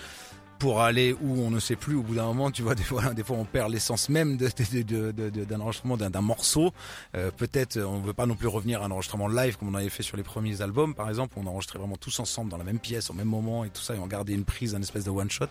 pour 0.61 0.83
aller 0.83 1.17
où 1.21 1.41
on 1.41 1.51
ne 1.51 1.59
sait 1.59 1.75
plus. 1.75 1.97
Au 1.97 2.03
bout 2.03 2.15
d'un 2.15 2.27
moment, 2.27 2.51
tu 2.51 2.63
vois, 2.63 2.75
des 2.77 2.85
fois, 2.85 3.13
des 3.15 3.25
fois 3.25 3.37
on 3.39 3.45
perd 3.45 3.73
l'essence 3.73 4.09
même 4.09 4.37
d'un 4.37 5.61
enregistrement, 5.61 5.97
d'un, 5.97 6.21
morceau. 6.21 6.73
Euh, 7.17 7.31
peut-être, 7.37 7.81
on 7.81 7.99
ne 7.99 8.07
veut 8.07 8.13
pas 8.13 8.27
non 8.27 8.37
plus 8.37 8.47
revenir 8.47 8.83
à 8.83 8.87
un 8.87 8.91
enregistrement 8.91 9.27
live 9.27 9.57
comme 9.57 9.69
on 9.69 9.75
avait 9.75 9.89
fait 9.89 10.05
sur 10.05 10.17
les 10.17 10.23
premiers 10.23 10.61
albums, 10.61 10.95
par 10.95 11.09
exemple. 11.09 11.35
On 11.37 11.47
enregistrait 11.47 11.79
vraiment 11.79 11.97
tous 11.97 12.21
ensemble 12.21 12.51
dans 12.51 12.59
la 12.59 12.65
même 12.65 12.79
pièce, 12.79 13.11
au 13.11 13.15
même 13.15 13.27
moment 13.27 13.65
et 13.65 13.71
tout 13.71 13.81
ça, 13.81 13.97
et 13.97 13.99
on 13.99 14.07
gardait 14.07 14.35
une 14.35 14.45
prise, 14.45 14.75
un 14.75 14.83
espèce 14.83 15.05
de 15.05 15.11
one 15.11 15.31
shot. 15.31 15.47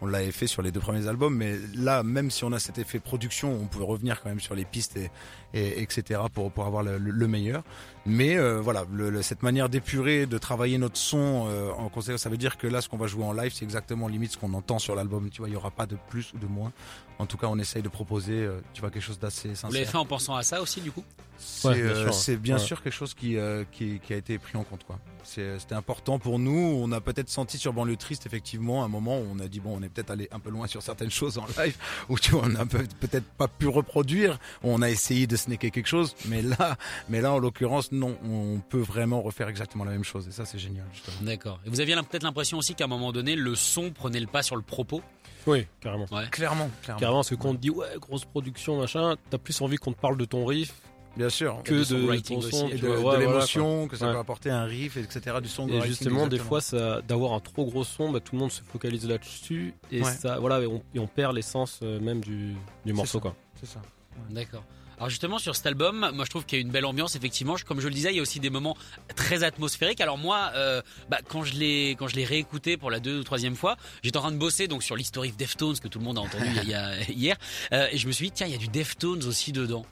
On 0.00 0.06
l'avait 0.06 0.32
fait 0.32 0.46
sur 0.46 0.62
les 0.62 0.72
deux 0.72 0.80
premiers 0.80 1.06
albums, 1.06 1.36
mais 1.36 1.54
là, 1.76 2.02
même 2.02 2.30
si 2.30 2.42
on 2.44 2.52
a 2.52 2.58
cet 2.58 2.78
effet 2.78 2.98
production, 2.98 3.52
on 3.52 3.66
pouvait 3.66 3.84
revenir 3.84 4.22
quand 4.22 4.30
même 4.30 4.40
sur 4.40 4.54
les 4.54 4.64
pistes 4.64 4.96
et, 4.96 5.10
et 5.52 5.82
etc. 5.82 6.22
pour 6.32 6.50
pour 6.50 6.64
avoir 6.64 6.82
le 6.82 7.28
meilleur. 7.28 7.62
Mais 8.06 8.36
euh, 8.36 8.60
voilà, 8.60 8.84
le- 8.92 9.08
le- 9.10 9.22
cette 9.22 9.42
manière 9.42 9.68
d'épurer, 9.70 10.26
de 10.26 10.36
travailler 10.38 10.76
notre 10.76 10.98
son 10.98 11.46
euh, 11.48 11.70
en 11.72 11.88
concert, 11.88 12.18
ça 12.18 12.28
veut 12.28 12.36
dire 12.36 12.58
que 12.58 12.66
là, 12.66 12.80
ce 12.82 12.88
qu'on 12.88 12.98
va 12.98 13.06
jouer 13.06 13.24
en 13.24 13.32
live, 13.32 13.52
c'est 13.54 13.64
exactement 13.64 14.08
limite 14.08 14.32
ce 14.32 14.38
qu'on 14.38 14.52
entend 14.52 14.78
sur 14.78 14.94
l'album. 14.94 15.30
Tu 15.30 15.38
vois, 15.38 15.48
il 15.48 15.52
y 15.54 15.56
aura 15.56 15.70
pas 15.70 15.86
de 15.86 15.96
plus 16.10 16.32
ou 16.34 16.38
de 16.38 16.46
moins. 16.46 16.72
En 17.18 17.26
tout 17.26 17.36
cas, 17.38 17.46
on 17.48 17.58
essaye 17.58 17.80
de 17.82 17.88
proposer, 17.88 18.32
euh, 18.42 18.60
tu 18.74 18.80
vois, 18.80 18.90
quelque 18.90 19.02
chose 19.02 19.18
d'assez 19.20 19.48
Vous 19.48 19.54
l'avez 19.64 19.76
sincère. 19.78 19.90
fait 19.90 19.98
en 19.98 20.04
pensant 20.04 20.34
à 20.34 20.42
ça 20.42 20.60
aussi, 20.60 20.80
du 20.80 20.90
coup? 20.92 21.04
C'est 21.38 21.68
Ouais, 21.68 21.74
bien 21.82 21.84
euh, 21.90 22.02
sûr. 22.04 22.14
c'est 22.14 22.36
bien 22.36 22.56
Ouais. 22.56 22.60
sûr 22.62 22.82
quelque 22.82 22.92
chose 22.92 23.14
qui, 23.14 23.36
euh, 23.36 23.64
qui 23.72 23.98
qui 24.00 24.12
a 24.12 24.16
été 24.16 24.38
pris 24.38 24.56
en 24.56 24.62
compte, 24.64 24.84
quoi. 24.84 24.98
C'est- 25.24 25.58
C'était 25.58 25.74
important 25.74 26.18
pour 26.18 26.38
nous. 26.38 26.52
On 26.80 26.92
a 26.92 27.00
peut-être 27.00 27.28
senti 27.30 27.56
sur 27.58 27.72
Banlieue 27.72 27.96
Triste, 27.96 28.26
effectivement, 28.26 28.84
un 28.84 28.88
moment 28.88 29.18
où 29.18 29.24
on 29.32 29.38
a 29.40 29.48
dit 29.48 29.58
bon, 29.58 29.76
on 29.78 29.82
est 29.82 29.88
peut-être 29.88 30.10
allé 30.10 30.28
un 30.32 30.38
peu 30.38 30.50
loin 30.50 30.66
sur 30.66 30.82
certaines 30.82 31.10
choses 31.10 31.38
en 31.38 31.46
live, 31.58 31.76
où 32.08 32.18
tu 32.18 32.32
vois, 32.32 32.42
on 32.44 32.54
a 32.56 32.66
peut- 32.66 32.86
peut-être 33.00 33.26
pas 33.38 33.48
pu 33.48 33.66
reproduire. 33.68 34.38
On 34.62 34.82
a 34.82 34.90
essayé 34.90 35.26
de 35.26 35.36
snacker 35.36 35.70
quelque 35.70 35.86
chose, 35.88 36.14
mais 36.28 36.42
là, 36.42 36.76
mais 37.08 37.20
là, 37.20 37.32
en 37.32 37.38
l'occurrence, 37.38 37.90
non, 37.94 38.16
on 38.24 38.60
peut 38.60 38.80
vraiment 38.80 39.22
refaire 39.22 39.48
exactement 39.48 39.84
la 39.84 39.92
même 39.92 40.04
chose. 40.04 40.26
Et 40.28 40.32
ça, 40.32 40.44
c'est 40.44 40.58
génial, 40.58 40.84
justement. 40.92 41.16
D'accord. 41.22 41.60
Et 41.66 41.70
vous 41.70 41.80
aviez 41.80 41.94
peut-être 41.96 42.22
l'impression 42.24 42.58
aussi 42.58 42.74
qu'à 42.74 42.84
un 42.84 42.88
moment 42.88 43.12
donné, 43.12 43.36
le 43.36 43.54
son 43.54 43.90
prenait 43.90 44.20
le 44.20 44.26
pas 44.26 44.42
sur 44.42 44.56
le 44.56 44.62
propos? 44.62 45.02
Oui, 45.46 45.66
carrément. 45.80 46.06
Ouais. 46.10 46.24
Clairement, 46.30 46.70
clairement. 46.82 47.00
Carrément, 47.00 47.18
parce 47.18 47.30
que 47.30 47.34
quand 47.34 47.50
on 47.50 47.54
te 47.54 47.60
dit 47.60 47.70
ouais, 47.70 47.86
grosse 48.00 48.24
production, 48.24 48.78
machin, 48.80 49.16
t'as 49.30 49.38
plus 49.38 49.60
envie 49.60 49.76
qu'on 49.76 49.92
te 49.92 50.00
parle 50.00 50.16
de 50.16 50.24
ton 50.24 50.46
riff 50.46 50.72
Bien 51.16 51.28
sûr. 51.28 51.60
que 51.64 51.74
de, 51.74 52.18
ton 52.20 52.40
son, 52.40 52.68
Et 52.70 52.76
de, 52.76 52.88
ouais, 52.88 53.18
l'émotion, 53.20 53.86
que 53.86 53.94
ça 53.96 54.06
Ouais. 54.06 54.12
peut 54.14 54.18
apporter 54.18 54.50
un 54.50 54.64
riff, 54.64 54.96
etc. 54.96 55.36
Du 55.42 55.48
son. 55.48 55.68
Et 55.68 55.80
justement, 55.82 56.26
des 56.26 56.38
fois, 56.38 56.60
ça, 56.60 57.02
d'avoir 57.02 57.34
un 57.34 57.40
trop 57.40 57.66
gros 57.66 57.84
son, 57.84 58.10
bah, 58.10 58.20
tout 58.20 58.34
le 58.34 58.40
monde 58.40 58.50
se 58.50 58.62
focalise 58.62 59.06
là-dessus 59.06 59.74
et 59.92 60.02
Ouais. 60.02 60.10
ça, 60.10 60.38
voilà, 60.38 60.60
et 60.60 60.66
on, 60.66 60.82
et 60.94 60.98
on 60.98 61.06
perd 61.06 61.34
l'essence 61.36 61.80
euh, 61.82 62.00
même 62.00 62.20
du, 62.20 62.54
du 62.84 62.92
morceau, 62.92 63.18
ça. 63.18 63.22
quoi. 63.22 63.36
C'est 63.60 63.66
ça. 63.66 63.80
D'accord. 64.30 64.64
Alors 64.98 65.08
justement 65.08 65.38
sur 65.38 65.56
cet 65.56 65.66
album, 65.66 66.10
moi 66.14 66.24
je 66.24 66.30
trouve 66.30 66.44
qu'il 66.44 66.58
y 66.58 66.62
a 66.62 66.64
une 66.64 66.70
belle 66.70 66.84
ambiance. 66.84 67.16
Effectivement, 67.16 67.56
comme 67.66 67.80
je 67.80 67.88
le 67.88 67.94
disais, 67.94 68.12
il 68.12 68.16
y 68.16 68.18
a 68.18 68.22
aussi 68.22 68.40
des 68.40 68.50
moments 68.50 68.76
très 69.16 69.42
atmosphériques. 69.42 70.00
Alors 70.00 70.18
moi, 70.18 70.50
euh, 70.54 70.82
bah, 71.08 71.18
quand 71.28 71.44
je 71.44 71.54
l'ai 71.54 71.96
quand 71.98 72.08
je 72.08 72.16
l'ai 72.16 72.24
réécouté 72.24 72.76
pour 72.76 72.90
la 72.90 73.00
deux 73.00 73.20
ou 73.20 73.24
troisième 73.24 73.56
fois, 73.56 73.76
j'étais 74.02 74.16
en 74.16 74.22
train 74.22 74.32
de 74.32 74.38
bosser 74.38 74.68
donc 74.68 74.82
sur 74.82 74.96
l'historique 74.96 75.36
Deftones 75.36 75.78
que 75.78 75.88
tout 75.88 75.98
le 75.98 76.04
monde 76.04 76.18
a 76.18 76.22
entendu 76.22 76.44
hier, 77.08 77.36
euh, 77.72 77.88
et 77.90 77.98
je 77.98 78.06
me 78.06 78.12
suis 78.12 78.26
dit 78.26 78.32
tiens 78.32 78.46
il 78.46 78.52
y 78.52 78.56
a 78.56 78.58
du 78.58 78.68
Deftones 78.68 79.24
aussi 79.24 79.52
dedans. 79.52 79.84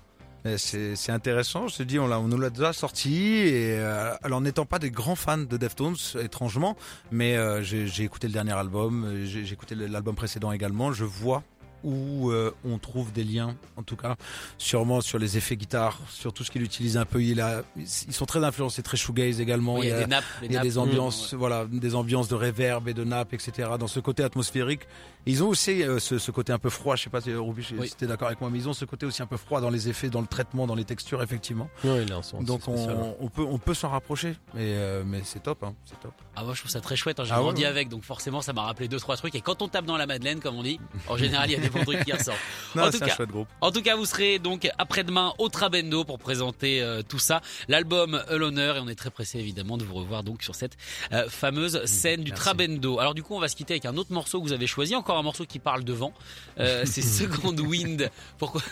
C'est 0.57 1.13
intéressant, 1.13 1.69
je 1.69 1.77
te 1.77 1.83
dis, 1.85 2.01
on, 2.01 2.11
on 2.11 2.27
nous 2.27 2.37
l'a 2.37 2.51
déjà 2.51 2.73
sorti, 2.73 3.15
et 3.15 3.79
euh, 3.79 4.13
alors 4.25 4.41
n'étant 4.41 4.67
pas 4.67 4.81
des 4.81 4.91
grands 4.91 5.15
fans 5.15 5.39
de 5.39 5.57
Deftones, 5.57 5.95
étrangement, 6.21 6.77
mais 7.13 7.37
j'ai 7.63 8.03
écouté 8.03 8.27
le 8.27 8.33
dernier 8.33 8.51
album, 8.51 9.23
j'ai 9.25 9.53
écouté 9.53 9.77
l'album 9.77 10.17
précédent 10.17 10.51
également, 10.51 10.93
je 10.93 11.05
vois 11.05 11.45
où 11.85 12.31
euh, 12.31 12.53
on 12.65 12.79
trouve 12.79 13.13
des 13.13 13.25
liens, 13.25 13.55
en 13.77 13.83
tout 13.83 13.97
cas, 13.97 14.17
sûrement 14.59 15.01
sur 15.01 15.19
les 15.19 15.37
effets 15.37 15.57
guitare, 15.57 15.99
sur 16.11 16.33
tout 16.33 16.45
ce 16.45 16.51
qu'il 16.51 16.63
utilise 16.63 16.97
un 16.97 17.05
peu. 17.05 17.23
Il 17.23 17.41
a, 17.41 17.63
ils 17.77 17.87
sont 18.13 18.27
très 18.27 18.43
influencés, 18.45 18.83
très 18.83 18.97
shoegaze 18.97 19.41
également. 19.41 19.83
il 19.83 19.89
y 19.89 19.93
a 19.93 19.99
des 20.01 20.07
nappes, 20.07 20.25
il 20.43 20.51
y 20.53 20.55
a 20.55 20.59
nappes. 20.59 20.63
des 20.65 20.79
ambiances, 20.79 21.33
Mmh, 21.33 21.37
voilà, 21.37 21.67
des 21.67 21.95
ambiances 21.95 22.29
de 22.29 22.35
réverb 22.35 22.89
et 22.89 22.95
de 22.95 23.05
nappe, 23.05 23.33
etc. 23.35 23.71
Dans 23.79 23.87
ce 23.89 24.01
côté 24.01 24.23
atmosphérique, 24.23 24.83
ils 25.27 25.43
ont 25.45 25.49
aussi 25.49 25.83
euh, 25.83 25.99
ce, 25.99 26.19
ce 26.19 26.31
côté 26.31 26.53
un 26.53 26.59
peu 26.59 26.71
froid. 26.71 26.97
Je 26.97 27.05
sais 27.05 27.11
pas 27.11 27.21
si 27.21 27.33
Ruby, 27.33 27.67
Oui. 27.79 27.89
si 27.89 27.97
t'es 27.97 28.07
d'accord 28.07 28.29
avec 28.29 28.41
moi, 28.41 28.51
mais 28.51 28.59
ils 28.59 28.69
ont 28.69 28.73
ce 28.73 28.85
côté 28.85 29.07
aussi 29.07 29.23
un 29.23 29.27
peu 29.27 29.37
froid 29.37 29.61
dans 29.61 29.71
les 29.71 29.89
effets, 29.89 30.09
dans 30.09 30.21
le 30.21 30.27
traitement, 30.27 30.67
dans 30.67 30.75
les 30.75 30.85
textures, 30.85 31.23
effectivement. 31.23 31.69
A 31.85 31.89
un 31.89 32.23
son 32.23 32.43
Donc 32.43 32.67
on, 32.69 33.15
on 33.21 33.29
peut 33.29 33.43
on 33.45 33.59
peut 33.59 33.75
s'en 33.75 33.89
rapprocher, 33.91 34.37
mais 34.55 34.75
euh, 34.75 35.03
mais 35.07 35.21
c'est 35.25 35.43
top, 35.43 35.63
hein, 35.63 35.75
c'est 35.85 35.99
top. 36.01 36.13
Ah 36.35 36.45
moi 36.45 36.55
je 36.55 36.61
trouve 36.61 36.71
ça 36.71 36.81
très 36.81 36.97
chouette. 36.97 37.21
hein. 37.21 37.25
J'ai 37.25 37.33
Ah 37.33 37.39
ouais, 37.39 37.43
grandi 37.45 37.63
ouais. 37.63 37.69
avec, 37.69 37.89
donc 37.89 38.03
forcément 38.05 38.41
ça 38.43 38.53
m'a 38.53 38.63
rappelé 38.63 38.89
deux 38.89 38.99
trois 38.99 39.17
trucs. 39.17 39.35
Et 39.35 39.41
quand 39.41 39.63
on 39.63 39.69
tape 39.69 39.85
dans 39.85 39.97
la 39.97 40.07
Madeleine, 40.07 40.41
comme 40.41 40.57
on 40.57 40.63
dit, 40.63 40.81
en 41.09 41.17
général 41.17 41.51
il 41.51 41.53
y 41.53 41.57
a 41.57 41.61
des 41.61 41.71
bons 41.73 41.85
trucs 41.85 42.05
qui 42.05 42.13
ressortent. 42.13 42.39
Non, 42.75 42.85
En 42.85 42.87
tout 42.87 42.93
c'est 42.97 43.05
un 43.05 43.09
cas, 43.09 43.17
chouette 43.17 43.29
groupe. 43.31 43.49
En 43.61 43.71
tout 43.71 43.83
cas, 43.83 43.97
vous 43.97 44.07
serez 44.07 44.39
donc 44.39 44.67
après-demain 44.79 45.35
au 45.39 45.51
Trabendo 45.51 46.05
pour 46.05 46.19
présenter 46.19 46.81
euh, 46.81 47.03
tout 47.03 47.19
ça, 47.19 47.43
l'album 47.69 48.23
A 48.29 48.37
l'honneur 48.37 48.77
et 48.77 48.81
on 48.81 48.89
est 48.89 48.95
très 48.95 49.11
pressé 49.11 49.39
évidemment 49.39 49.77
de 49.77 49.85
vous 49.85 49.95
revoir 49.95 50.23
donc 50.23 50.43
sur 50.43 50.55
cette 50.55 50.79
euh, 51.13 51.29
fameuse 51.29 51.85
scène 51.85 52.23
du 52.23 52.31
merci. 52.31 52.43
Trabendo. 52.43 52.99
Alors 52.99 53.15
du 53.15 53.23
coup, 53.23 53.35
on 53.35 53.41
va 53.41 53.49
se 53.49 53.57
quitter 53.57 53.75
avec 53.75 53.85
un 53.85 53.97
autre 53.99 54.13
morceau 54.13 54.41
que 54.41 54.47
vous 54.47 54.53
avez 54.55 54.67
choisi, 54.67 54.95
encore 54.97 55.19
un 55.19 55.23
morceau 55.23 55.45
qui 55.45 55.59
parle 55.59 55.85
de 55.85 55.93
vent. 55.93 56.15
Euh, 56.61 56.83
c'est 56.87 57.03
Second 57.03 57.55
Wind. 57.57 58.11
Pourquoi 58.39 58.63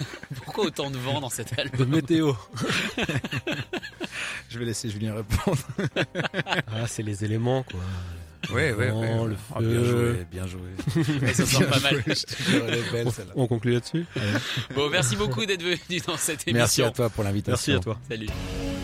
pourquoi 0.44 0.64
autant 0.64 0.90
de 0.90 0.96
vent 0.96 1.20
dans 1.20 1.28
cet 1.28 1.58
album 1.58 1.80
De 1.80 1.84
météo. 1.84 2.32
Je 4.48 4.58
vais 4.58 4.64
laisser 4.64 4.88
Julien 4.88 5.14
répondre. 5.14 5.58
ah, 6.68 6.86
c'est 6.86 7.02
les 7.02 7.24
éléments, 7.24 7.62
quoi. 7.64 7.80
Ouais, 8.52 8.72
ouais, 8.72 8.90
ouais. 8.90 8.90
vent, 8.90 9.26
le 9.26 9.36
Ah, 9.54 9.60
bien 9.60 9.68
feu. 9.68 9.84
joué, 10.14 10.26
bien 10.32 10.46
joué. 10.46 11.32
Ça 11.34 11.46
sent 11.46 11.64
pas 11.66 11.80
mal. 11.80 12.02
Belle 12.92 13.12
celle-là. 13.12 13.32
On 13.36 13.46
conclut 13.46 13.72
là-dessus 13.74 14.06
Bon, 14.74 14.88
merci 14.88 15.14
beaucoup 15.16 15.44
d'être 15.44 15.62
venu 15.62 16.00
dans 16.06 16.16
cette 16.16 16.48
émission. 16.48 16.54
Merci 16.54 16.82
à 16.82 16.90
toi 16.90 17.10
pour 17.10 17.22
l'invitation. 17.24 17.72
Merci 17.72 17.72
à 17.72 17.78
toi. 17.80 17.98
Salut. 18.08 18.79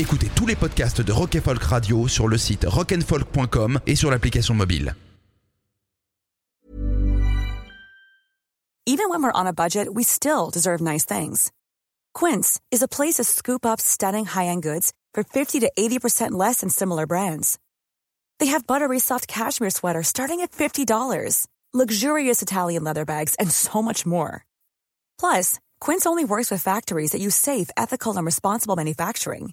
Écoutez 0.00 0.30
tous 0.34 0.46
les 0.46 0.56
podcasts 0.56 1.02
de 1.02 1.12
Rock 1.12 1.38
Folk 1.44 1.62
Radio 1.62 2.08
sur 2.08 2.26
le 2.26 2.38
site 2.38 2.64
rockandfolk.com 2.66 3.80
et 3.86 3.94
sur 3.94 4.10
l'application 4.10 4.54
mobile. 4.54 4.94
Even 8.86 9.10
when 9.10 9.22
we're 9.22 9.30
on 9.34 9.46
a 9.46 9.52
budget, 9.52 9.88
we 9.92 10.02
still 10.02 10.48
deserve 10.50 10.80
nice 10.80 11.04
things. 11.04 11.52
Quince 12.14 12.58
is 12.70 12.82
a 12.82 12.88
place 12.88 13.16
to 13.16 13.24
scoop 13.24 13.66
up 13.66 13.78
stunning 13.78 14.24
high-end 14.24 14.62
goods 14.62 14.92
for 15.12 15.22
50 15.22 15.60
to 15.60 15.70
80% 15.78 16.30
less 16.30 16.60
than 16.60 16.70
similar 16.70 17.06
brands. 17.06 17.58
They 18.38 18.46
have 18.46 18.66
buttery 18.66 19.00
soft 19.00 19.28
cashmere 19.28 19.68
sweaters 19.68 20.08
starting 20.08 20.40
at 20.40 20.52
$50, 20.52 21.46
luxurious 21.74 22.40
Italian 22.40 22.84
leather 22.84 23.04
bags, 23.04 23.34
and 23.38 23.50
so 23.50 23.82
much 23.82 24.06
more. 24.06 24.46
Plus, 25.18 25.60
Quince 25.78 26.06
only 26.06 26.24
works 26.24 26.50
with 26.50 26.62
factories 26.62 27.10
that 27.10 27.20
use 27.20 27.36
safe, 27.36 27.68
ethical, 27.76 28.16
and 28.16 28.24
responsible 28.24 28.76
manufacturing. 28.76 29.52